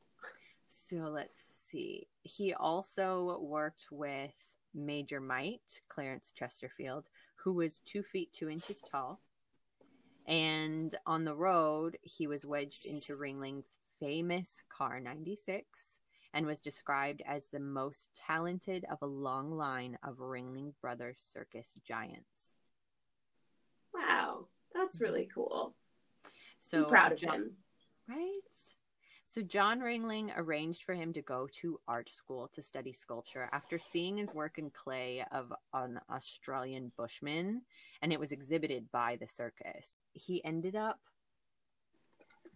[0.90, 2.08] So let's see.
[2.24, 4.36] He also worked with
[4.74, 7.06] Major Mite, Clarence Chesterfield,
[7.36, 9.22] who was two feet two inches tall.
[10.28, 16.00] And on the road, he was wedged into Ringling's famous car 96
[16.34, 21.74] and was described as the most talented of a long line of Ringling Brothers circus
[21.86, 22.56] giants.
[23.94, 25.76] Wow, that's really cool.
[26.60, 27.52] So I'm proud of John, him.
[28.08, 28.32] Right?
[29.32, 33.80] So John Ringling arranged for him to go to art school to study sculpture after
[33.80, 37.62] seeing his work in clay of an Australian bushman
[38.02, 39.96] and it was exhibited by the circus.
[40.12, 41.00] He ended up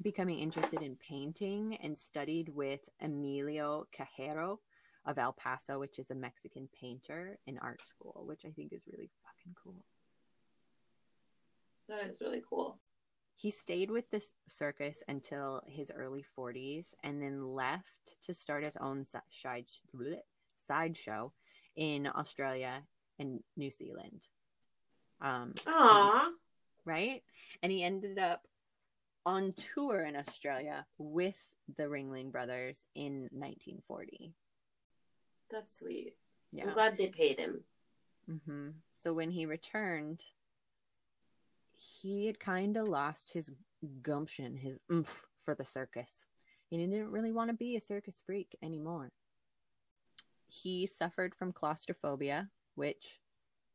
[0.02, 4.58] becoming interested in painting and studied with Emilio Cajero
[5.06, 8.84] of El Paso, which is a Mexican painter in art school, which I think is
[8.86, 9.82] really fucking cool.
[11.88, 12.80] That is really cool.
[13.36, 18.78] He stayed with the circus until his early 40s and then left to start his
[18.78, 19.66] own side
[20.68, 21.32] sideshow
[21.76, 22.82] in Australia
[23.20, 24.28] and New Zealand.
[25.22, 26.30] Um, Aww.
[26.86, 27.24] Right?
[27.62, 28.42] And he ended up
[29.26, 31.40] on tour in Australia with
[31.78, 34.34] the Ringling Brothers in 1940.
[35.52, 36.16] That's sweet.
[36.52, 36.66] Yeah.
[36.66, 37.64] I'm glad they paid him.
[38.30, 38.70] Mm-hmm.
[39.04, 40.22] So when he returned,
[42.02, 43.52] he had kind of lost his
[44.02, 46.26] gumption, his oomph for the circus.
[46.72, 49.12] And He didn't really want to be a circus freak anymore.
[50.48, 53.20] He suffered from claustrophobia, which,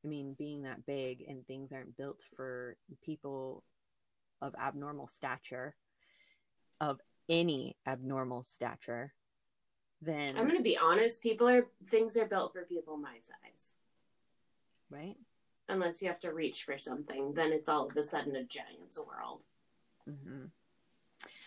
[0.04, 3.62] I mean, being that big and things aren't built for people
[4.42, 5.74] of abnormal stature,
[6.80, 9.12] of any abnormal stature,
[10.02, 11.22] then I'm going to be honest.
[11.22, 13.74] People are things are built for people my size,
[14.88, 15.16] right?
[15.70, 18.98] Unless you have to reach for something, then it's all of a sudden a giant's
[18.98, 19.40] world.
[20.08, 20.46] Mm-hmm.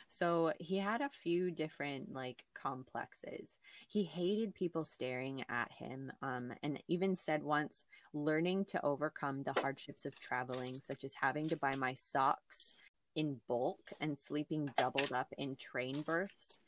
[0.08, 3.58] So he had a few different like complexes.
[3.88, 9.60] He hated people staring at him, um, and even said once, learning to overcome the
[9.60, 12.76] hardships of traveling, such as having to buy my socks
[13.16, 16.60] in bulk and sleeping doubled up in train berths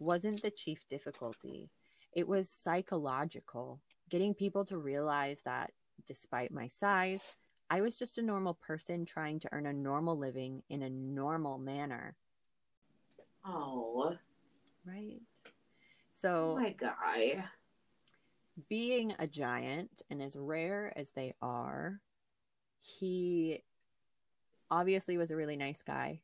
[0.00, 1.68] wasn't the chief difficulty.
[2.12, 5.72] It was psychological, getting people to realize that
[6.06, 7.36] despite my size,
[7.70, 11.58] I was just a normal person trying to earn a normal living in a normal
[11.58, 12.16] manner.
[13.44, 14.16] Oh.
[14.86, 15.20] Right.
[16.12, 17.44] So, oh my guy.
[18.68, 22.00] Being a giant, and as rare as they are,
[22.80, 23.62] he
[24.70, 26.20] obviously was a really nice guy,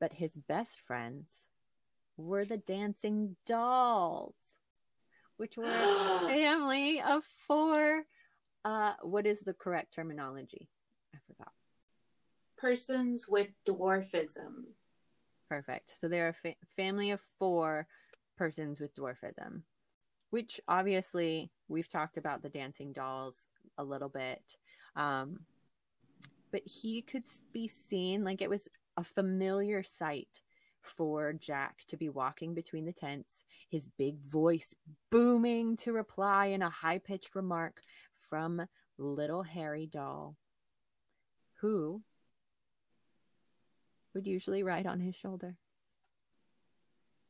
[0.00, 1.46] but his best friends
[2.16, 4.36] were the dancing dolls,
[5.36, 8.04] which were a family of four
[8.64, 10.68] Uh, what is the correct terminology?
[11.14, 11.52] I forgot.
[12.56, 14.64] Persons with dwarfism.
[15.48, 15.92] Perfect.
[15.98, 17.86] So they're a fa- family of four
[18.38, 19.62] persons with dwarfism,
[20.30, 23.36] which obviously we've talked about the dancing dolls
[23.76, 24.42] a little bit.
[24.96, 25.40] Um,
[26.50, 30.28] but he could be seen like it was a familiar sight
[30.82, 34.74] for Jack to be walking between the tents, his big voice
[35.10, 37.80] booming to reply in a high pitched remark
[38.34, 38.66] from
[38.98, 40.34] little Harry doll,
[41.60, 42.02] who
[44.12, 45.56] would usually ride on his shoulder.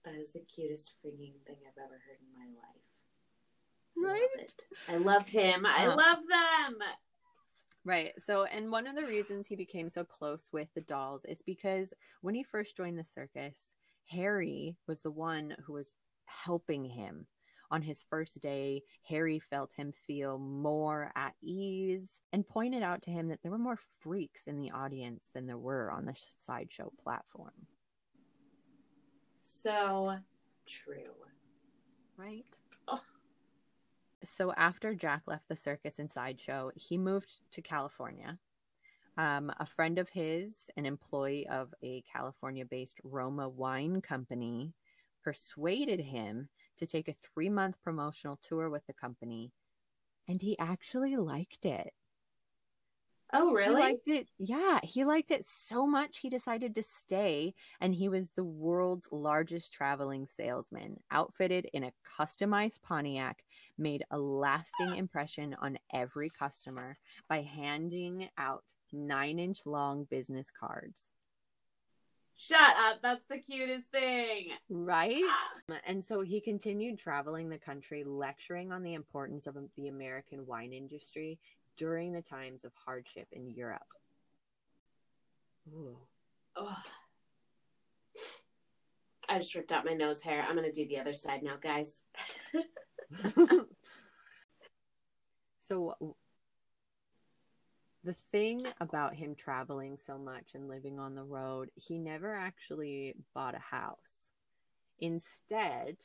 [0.06, 4.22] That is the cutest freaking thing I've ever heard in my life.
[4.38, 4.54] Right?
[4.88, 5.66] I love him.
[5.66, 6.78] I Um, love them.
[7.84, 8.12] Right.
[8.24, 11.92] So, and one of the reasons he became so close with the dolls is because
[12.22, 13.74] when he first joined the circus,
[14.08, 17.26] Harry was the one who was helping him.
[17.70, 23.10] On his first day, Harry felt him feel more at ease and pointed out to
[23.10, 26.14] him that there were more freaks in the audience than there were on the
[26.46, 27.52] sideshow platform.
[29.36, 30.18] So
[30.66, 31.14] true.
[32.16, 32.44] Right.
[34.22, 38.38] So after Jack left the circus and sideshow, he moved to California.
[39.18, 44.72] Um, a friend of his, an employee of a California based Roma wine company,
[45.22, 46.48] persuaded him
[46.78, 49.52] to take a three month promotional tour with the company.
[50.28, 51.92] And he actually liked it.
[53.32, 53.82] Oh, He really?
[53.82, 54.28] liked it.
[54.38, 59.08] Yeah, he liked it so much he decided to stay, and he was the world's
[59.10, 63.42] largest traveling salesman, outfitted in a customized Pontiac,
[63.76, 66.96] made a lasting impression on every customer
[67.28, 71.08] by handing out nine inch long business cards.
[72.36, 73.00] Shut up.
[73.02, 74.48] That's the cutest thing.
[74.68, 75.22] Right?
[75.24, 75.54] Ah.
[75.70, 80.46] Um, and so he continued traveling the country, lecturing on the importance of the American
[80.46, 81.38] wine industry
[81.76, 83.82] during the times of hardship in Europe.
[85.72, 85.96] Ooh.
[86.56, 86.76] Ugh.
[89.28, 90.42] I just ripped out my nose hair.
[90.42, 92.02] I'm going to do the other side now, guys.
[95.60, 96.16] so
[98.04, 103.14] the thing about him traveling so much and living on the road, he never actually
[103.34, 104.26] bought a house.
[105.00, 105.96] Instead,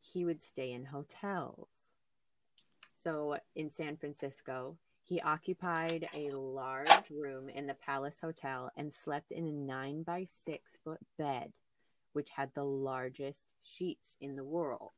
[0.00, 1.68] he would stay in hotels.
[3.02, 9.30] So in San Francisco, he occupied a large room in the Palace Hotel and slept
[9.30, 11.52] in a nine by six foot bed,
[12.14, 14.92] which had the largest sheets in the world.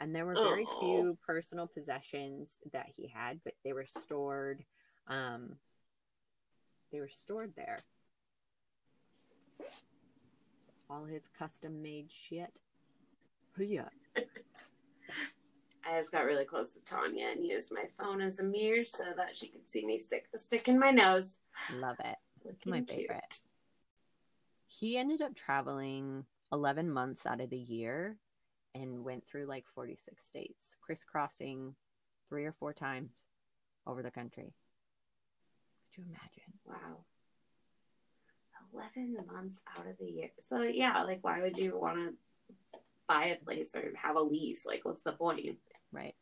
[0.00, 0.80] And there were very Aw.
[0.80, 4.64] few personal possessions that he had, but they were stored.
[5.08, 5.56] Um,
[6.92, 7.78] they were stored there.
[10.88, 12.60] All his custom made shit.
[13.58, 13.88] Yeah.
[15.88, 19.04] I just got really close to Tanya and used my phone as a mirror so
[19.16, 21.38] that she could see me stick the stick in my nose.
[21.74, 22.16] Love it.
[22.44, 22.90] Looking my cute.
[22.90, 23.40] favorite.
[24.66, 28.16] He ended up traveling 11 months out of the year
[28.74, 31.74] and went through like 46 states, crisscrossing
[32.28, 33.12] three or four times
[33.86, 34.52] over the country.
[35.94, 36.52] Could you imagine?
[36.66, 37.04] Wow.
[38.74, 40.30] 11 months out of the year.
[40.40, 44.66] So, yeah, like, why would you want to buy a place or have a lease?
[44.66, 45.58] Like, what's the point?
[45.92, 46.14] Right.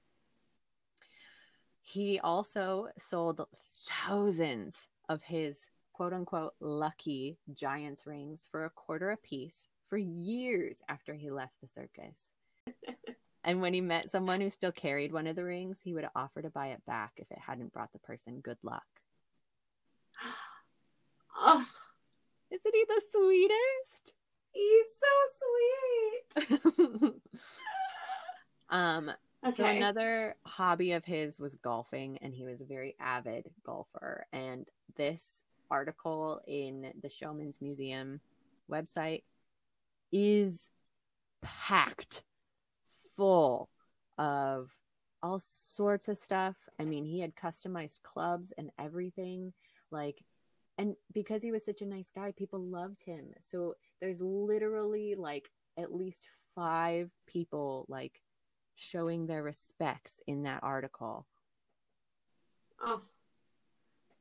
[1.82, 3.40] He also sold
[3.88, 11.14] thousands of his quote unquote lucky Giants rings for a quarter apiece for years after
[11.14, 12.16] he left the circus.
[13.44, 16.42] And when he met someone who still carried one of the rings, he would offer
[16.42, 18.84] to buy it back if it hadn't brought the person good luck.
[21.38, 21.62] Oh,
[22.50, 24.14] Isn't he the sweetest?
[24.56, 24.86] he's
[26.38, 26.48] so
[27.04, 27.14] sweet.
[28.70, 29.10] um,
[29.54, 34.26] So another hobby of his was golfing, and he was a very avid golfer.
[34.32, 35.24] And this
[35.70, 38.20] article in the Showman's Museum
[38.70, 39.22] website
[40.10, 40.70] is
[41.42, 42.22] packed
[43.16, 43.70] full
[44.18, 44.70] of
[45.22, 46.56] all sorts of stuff.
[46.78, 49.52] I mean, he had customized clubs and everything.
[49.90, 50.22] Like,
[50.78, 53.26] and because he was such a nice guy, people loved him.
[53.40, 58.20] So there's literally like at least five people like
[58.76, 61.26] showing their respects in that article.
[62.80, 63.00] Oh,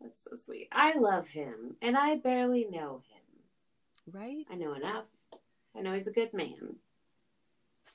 [0.02, 0.70] that's so sweet.
[0.72, 4.14] I love him, and I barely know him.
[4.14, 4.46] Right?
[4.50, 5.06] I know enough.
[5.76, 6.78] I know he's a good man.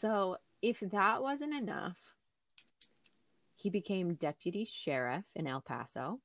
[0.00, 1.98] So, if that wasn't enough,
[3.54, 6.20] he became deputy sheriff in El Paso.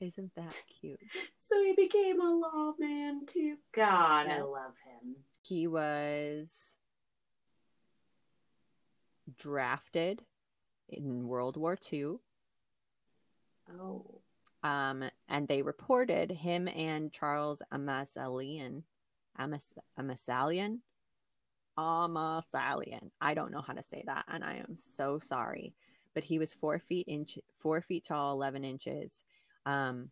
[0.00, 1.00] Isn't that cute?
[1.38, 3.56] So he became a lawman too.
[3.74, 5.16] God, I love him.
[5.42, 6.48] He was
[9.38, 10.20] drafted
[10.88, 12.16] in World War II.
[13.78, 14.20] Oh.
[14.62, 18.82] Um, and they reported him and Charles Amasalian,
[19.38, 19.66] Amas,
[19.98, 20.78] Amasalian,
[21.78, 23.10] Amasalian.
[23.20, 25.74] I don't know how to say that, and I am so sorry.
[26.14, 29.12] But he was four feet inch, four feet tall, eleven inches.
[29.66, 30.10] Um,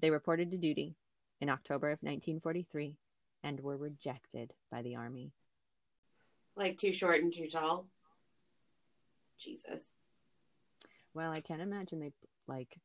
[0.00, 0.96] they reported to duty
[1.40, 2.96] in October of 1943
[3.44, 5.32] and were rejected by the army.
[6.56, 7.86] Like too short and too tall.
[9.38, 9.90] Jesus.
[11.14, 12.12] Well, I can't imagine they
[12.48, 12.80] like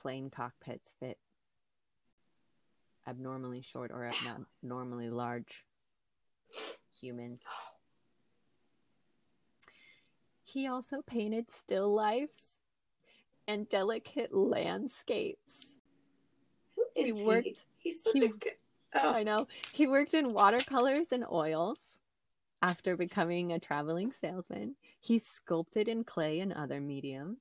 [0.00, 1.18] plane cockpits fit
[3.06, 4.10] abnormally short or
[4.62, 5.64] abnormally large
[7.04, 7.40] humans.
[10.42, 12.58] He also painted still lifes
[13.46, 15.66] and delicate landscapes.
[16.76, 17.90] Who is He worked- He?
[17.90, 18.52] He's such he- a good.
[18.94, 19.24] Oh, I oh.
[19.24, 19.48] know.
[19.72, 21.78] He worked in watercolors and oils
[22.62, 24.76] after becoming a traveling salesman.
[25.00, 27.38] He sculpted in clay and other mediums.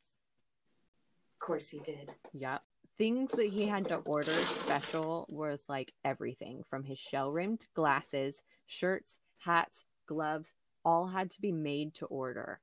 [1.33, 2.13] of course he did.
[2.33, 2.57] Yeah.
[2.97, 8.43] Things that he had to order special was like everything from his shell rimmed glasses,
[8.65, 10.53] shirts, hats, gloves,
[10.85, 12.59] all had to be made to order.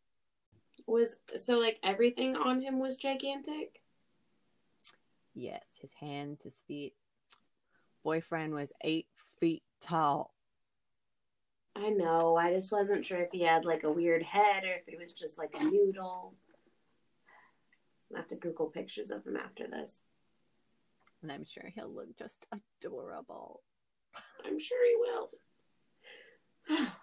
[0.86, 3.80] Was so like everything on him was gigantic.
[5.34, 6.94] Yes, his hands, his feet.
[8.02, 9.06] Boyfriend was eight
[9.38, 10.34] feet tall.
[11.76, 12.36] I know.
[12.36, 15.12] I just wasn't sure if he had like a weird head or if he was
[15.12, 16.34] just like a noodle.
[18.10, 20.02] I'll have to Google pictures of him after this.
[21.22, 22.46] And I'm sure he'll look just
[22.82, 23.62] adorable.
[24.44, 25.30] I'm sure he will.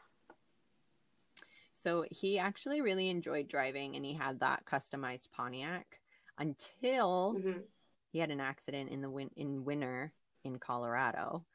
[1.79, 6.01] So he actually really enjoyed driving and he had that customized Pontiac
[6.37, 7.63] until Mhm.
[8.11, 10.11] he had an accident in the win- in winter
[10.43, 11.45] in Colorado.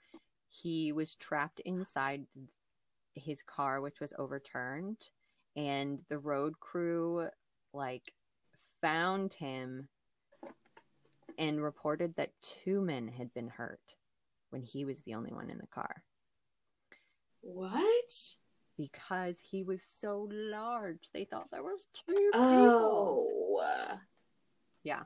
[0.48, 2.26] He was trapped inside
[3.14, 5.10] his car which was overturned
[5.56, 7.28] and the road crew
[7.72, 8.14] like
[8.80, 9.88] found him
[11.36, 13.96] and reported that two men had been hurt
[14.50, 16.04] when he was the only one in the car
[17.42, 18.10] What?
[18.76, 21.08] because he was so large.
[21.12, 22.30] They thought there was two people.
[22.34, 23.98] Oh.
[24.82, 25.02] Yeah.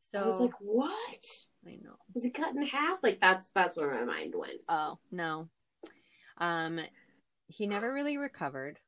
[0.00, 0.92] So I was like, what?
[1.66, 1.96] I know.
[2.14, 3.02] Was he cut in half?
[3.02, 4.60] Like that's that's where my mind went.
[4.68, 5.48] Oh no.
[6.38, 6.80] Um,
[7.48, 8.78] he never really recovered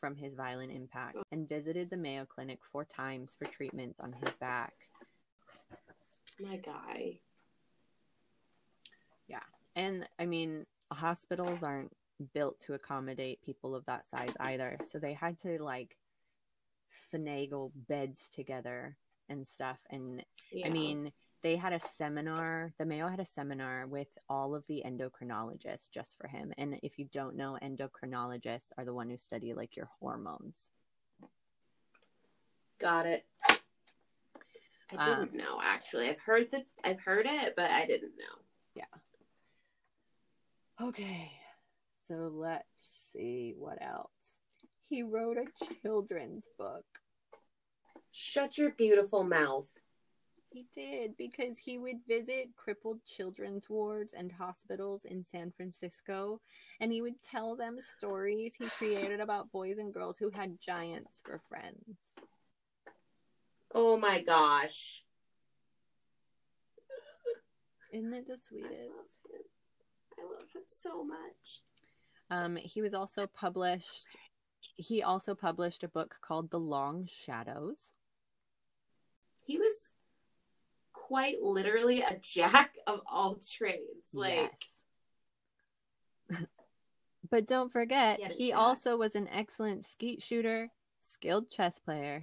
[0.00, 4.30] from his violent impact and visited the Mayo Clinic four times for treatments on his
[4.40, 4.72] back.
[6.40, 7.18] My guy.
[9.28, 9.40] Yeah.
[9.74, 11.92] And I mean, hospitals aren't
[12.34, 15.96] built to accommodate people of that size either, so they had to like
[17.12, 18.96] finagle beds together
[19.28, 19.78] and stuff.
[19.90, 20.68] And Yeah.
[20.68, 21.12] I mean,
[21.42, 26.16] they had a seminar, the Mayo had a seminar with all of the endocrinologists just
[26.18, 26.52] for him.
[26.58, 30.68] And if you don't know, endocrinologists are the one who study like your hormones.
[32.78, 33.24] got it.
[34.90, 36.08] I didn't Um, know actually.
[36.08, 38.42] I've heard that I've heard it, but I didn't know.
[38.74, 38.84] Yeah.
[40.80, 41.32] Okay,
[42.08, 42.64] so let's
[43.12, 44.10] see what else.
[44.88, 46.84] He wrote a children's book.
[48.12, 49.68] Shut your beautiful mouth.
[50.50, 56.40] He did because he would visit crippled children's wards and hospitals in San Francisco
[56.80, 61.20] and he would tell them stories he created about boys and girls who had giants
[61.24, 61.98] for friends.
[63.74, 65.02] Oh my gosh.
[67.92, 68.72] Isn't it the sweetest?
[68.72, 69.42] I love him.
[70.18, 71.62] I love him so much.
[72.30, 74.06] Um, he was also published.
[74.76, 77.92] He also published a book called The Long Shadows.
[79.44, 79.92] He was
[80.92, 84.08] quite literally a jack of all trades.
[84.12, 84.66] Like
[86.28, 86.42] Yes.
[87.30, 88.58] but don't forget, He jack.
[88.58, 90.68] also was an excellent skeet shooter,
[91.02, 92.22] skilled chess player,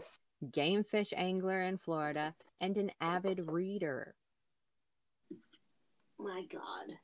[0.51, 4.15] game fish angler in Florida, and an avid reader.
[6.19, 6.97] my god.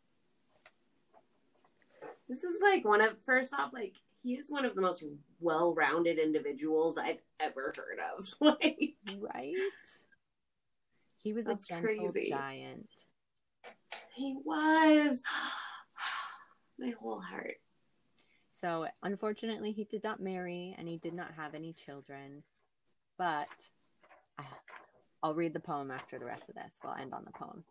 [2.29, 5.03] This is like one of first off, like he is one of the most
[5.39, 8.25] well-rounded individuals I've ever heard of.
[8.39, 9.53] Like Right?
[11.17, 12.29] He was a gentle crazy.
[12.29, 12.87] giant.
[14.15, 15.23] he was
[16.79, 17.55] my whole heart.
[18.61, 22.43] So, unfortunately, he did not marry and he did not have any children.
[23.17, 23.47] But
[24.37, 24.45] I-
[25.23, 26.71] I'll read the poem after the rest of this.
[26.83, 27.63] We'll end on the poem.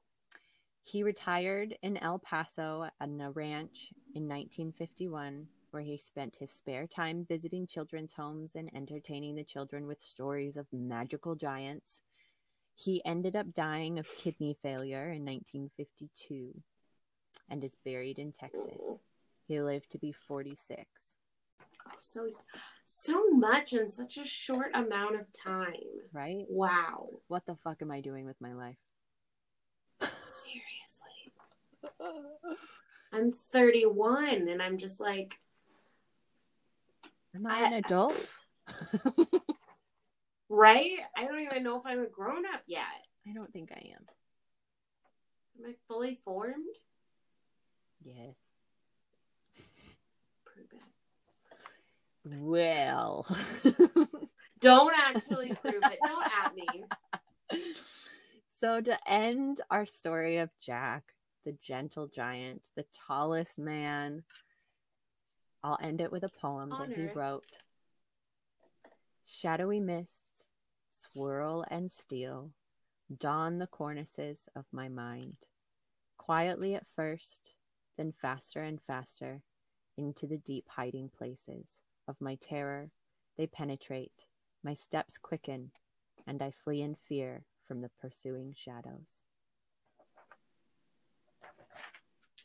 [0.83, 6.87] He retired in El Paso on a ranch in 1951, where he spent his spare
[6.87, 12.01] time visiting children's homes and entertaining the children with stories of magical giants.
[12.75, 16.55] He ended up dying of kidney failure in 1952
[17.51, 18.81] and is buried in Texas.
[19.47, 20.85] He lived to be 46.
[21.87, 22.31] Oh, so
[22.85, 25.75] So much in such a short amount of time.
[26.13, 26.47] Right?
[26.49, 27.09] Wow.
[27.29, 28.77] What the fuck am I doing with my life?
[30.45, 31.33] Seriously.
[33.13, 35.39] I'm 31 and I'm just like,
[37.35, 38.35] Am I I- an adult?
[40.49, 40.91] right?
[41.17, 42.83] I don't even know if I'm a grown up yet.
[43.29, 44.05] I don't think I am.
[45.59, 46.55] Am I fully formed?
[48.05, 48.35] Yes.
[50.45, 50.81] Prove it.
[52.41, 53.27] Well.
[54.61, 55.99] Don't actually prove it.
[56.05, 56.67] Don't at me.
[58.61, 61.05] So to end our story of Jack,
[61.45, 64.23] the gentle giant, the tallest man,
[65.63, 67.45] I'll end it with a poem On that he wrote.
[69.25, 70.13] Shadowy mists
[71.13, 72.51] swirl and steal,
[73.19, 75.37] dawn the cornices of my mind.
[76.17, 77.55] Quietly at first,
[77.97, 79.41] then faster and faster,
[79.97, 81.67] into the deep hiding places
[82.07, 82.91] of my terror,
[83.37, 84.27] they penetrate.
[84.65, 85.71] My steps quicken,
[86.27, 89.07] and I flee in fear from the pursuing shadows.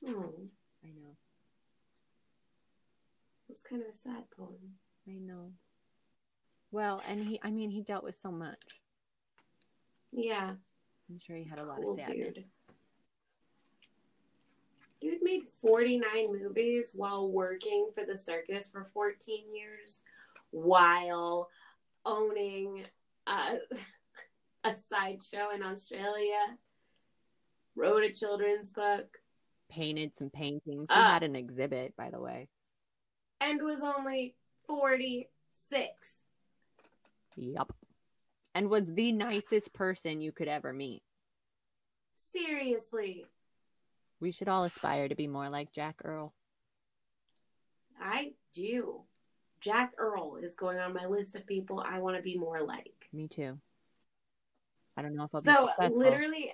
[0.05, 0.33] Oh,
[0.83, 1.15] I know.
[3.47, 4.75] it was kind of a sad poem.
[5.07, 5.51] I know.
[6.71, 8.59] Well, and he, I mean, he dealt with so much.
[10.11, 10.51] Yeah.
[11.09, 12.27] I'm sure he had a lot Cool of sadness.
[12.35, 12.43] dude.
[14.99, 16.03] Dude made 49
[16.41, 20.01] movies while working for the circus for 14 years
[20.51, 21.49] while
[22.05, 22.83] owning
[23.27, 23.57] a,
[24.63, 26.57] a sideshow in Australia.
[27.75, 29.17] Wrote a children's book
[29.69, 30.85] Painted some paintings.
[30.89, 31.13] He Ah.
[31.13, 32.47] had an exhibit, by the way.
[33.41, 34.35] and was only
[34.67, 36.15] 46.
[37.35, 37.75] Yup.
[38.55, 41.03] And was the nicest person you could ever meet.
[42.15, 43.25] Seriously.
[44.19, 46.33] We should all aspire to be more like Jack Earle.
[47.99, 49.01] I do.
[49.59, 53.09] Jack Earle is going on my list of people I want to be more like.
[53.11, 53.59] Me too.
[54.97, 56.53] I don't know if I'll be so literally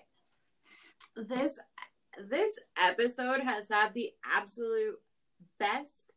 [1.15, 1.59] this
[2.29, 4.99] this episode has had the absolute
[5.59, 6.11] best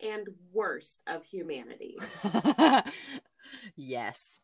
[0.00, 1.96] and worst of humanity.
[3.76, 4.40] yes.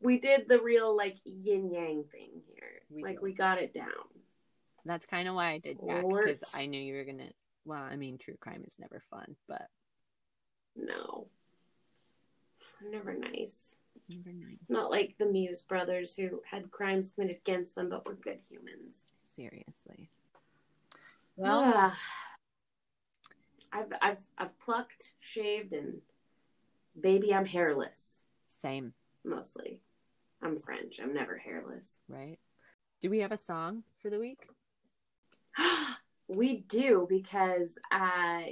[0.00, 2.82] We did the real like yin yang thing here.
[2.90, 3.22] We like did.
[3.22, 3.88] we got it down.
[4.84, 7.30] That's kind of why I did that because I knew you were gonna.
[7.64, 9.66] Well, I mean, true crime is never fun, but
[10.76, 11.28] No.
[12.90, 13.76] Never nice.
[14.08, 14.58] Never nice.
[14.68, 19.04] Not like the Muse brothers who had crimes committed against them but were good humans.
[19.36, 20.08] Seriously.
[21.36, 21.98] Well, Ah.
[23.72, 26.00] I've I've I've plucked, shaved, and
[26.98, 28.24] baby, I'm hairless
[28.62, 28.92] same,
[29.24, 29.80] mostly.
[30.42, 30.98] I'm French.
[31.00, 32.00] I'm never hairless.
[32.08, 32.38] right?
[33.00, 34.48] Do we have a song for the week?
[36.28, 38.42] we do because uh,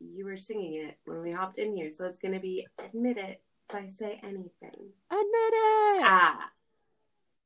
[0.00, 3.42] you were singing it when we hopped in here, so it's gonna be "Admit It"
[3.68, 4.92] by Say Anything.
[5.10, 6.02] Admit it.
[6.04, 6.50] Ah,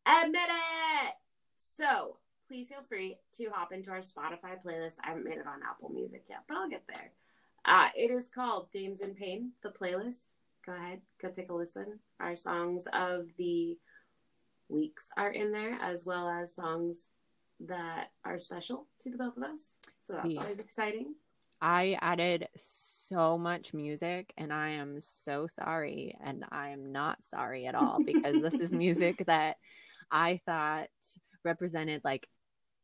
[0.07, 1.15] admit it.
[1.57, 2.17] So
[2.49, 4.97] please feel free to hop into our Spotify playlist.
[5.05, 7.13] I haven't made it on Apple Music yet, but I'll get there.
[7.65, 10.35] Uh, it is called Dames in Pain, the playlist.
[10.67, 11.99] Go ahead, go take a listen.
[12.21, 13.79] Our songs of the
[14.69, 17.09] weeks are in there, as well as songs
[17.61, 19.75] that are special to the both of us.
[20.01, 20.39] So that's See.
[20.39, 21.15] always exciting.
[21.61, 22.49] I added
[23.09, 26.17] so much music and I am so sorry.
[26.25, 29.57] And I am not sorry at all because this is music that
[30.11, 30.89] I thought
[31.45, 32.29] represented like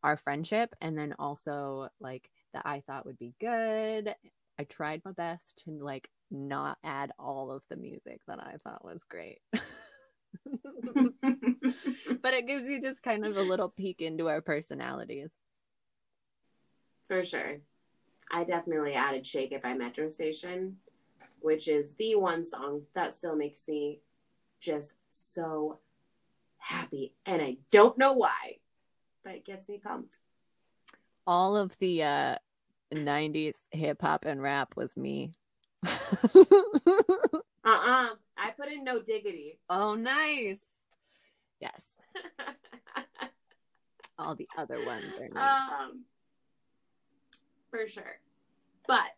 [0.03, 4.14] our friendship and then also like that I thought would be good.
[4.59, 8.85] I tried my best to like not add all of the music that I thought
[8.85, 9.41] was great.
[12.23, 15.31] but it gives you just kind of a little peek into our personalities.
[17.07, 17.61] For sure.
[18.31, 20.76] I definitely added Shake It by Metro Station,
[21.41, 24.01] which is the one song that still makes me
[24.61, 25.79] just so
[26.59, 27.14] happy.
[27.26, 28.57] And I don't know why,
[29.24, 30.18] but it gets me pumped.
[31.26, 32.37] all of the uh
[32.95, 35.33] 90s hip hop and rap was me.
[37.64, 38.09] Uh uh
[38.39, 39.59] I put in No Diggity.
[39.68, 40.59] oh, nice.
[41.61, 41.83] Yes,
[44.18, 45.41] all the other ones are me.
[45.41, 46.05] um,
[47.71, 48.21] for sure.
[48.87, 49.14] But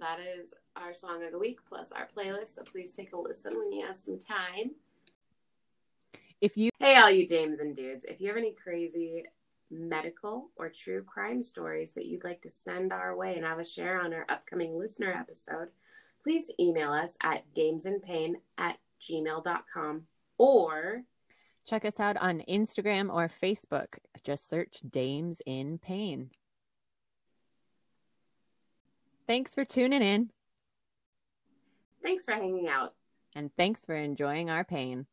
[0.00, 2.56] that is our song of the week plus our playlist.
[2.56, 4.72] So please take a listen when you have some time.
[6.40, 9.24] if you Hey, all you dames and dudes, if you have any crazy
[9.70, 13.72] medical or true crime stories that you'd like to send our way and have us
[13.72, 15.68] share on our upcoming listener episode,
[16.22, 20.02] please email us at damesandpain at gmail.com
[20.38, 21.02] or
[21.66, 26.30] check us out on Instagram or Facebook, just search Dames in Pain.
[29.26, 30.30] Thanks for tuning in.
[32.02, 32.94] Thanks for hanging out.
[33.34, 35.06] And thanks for enjoying our pain.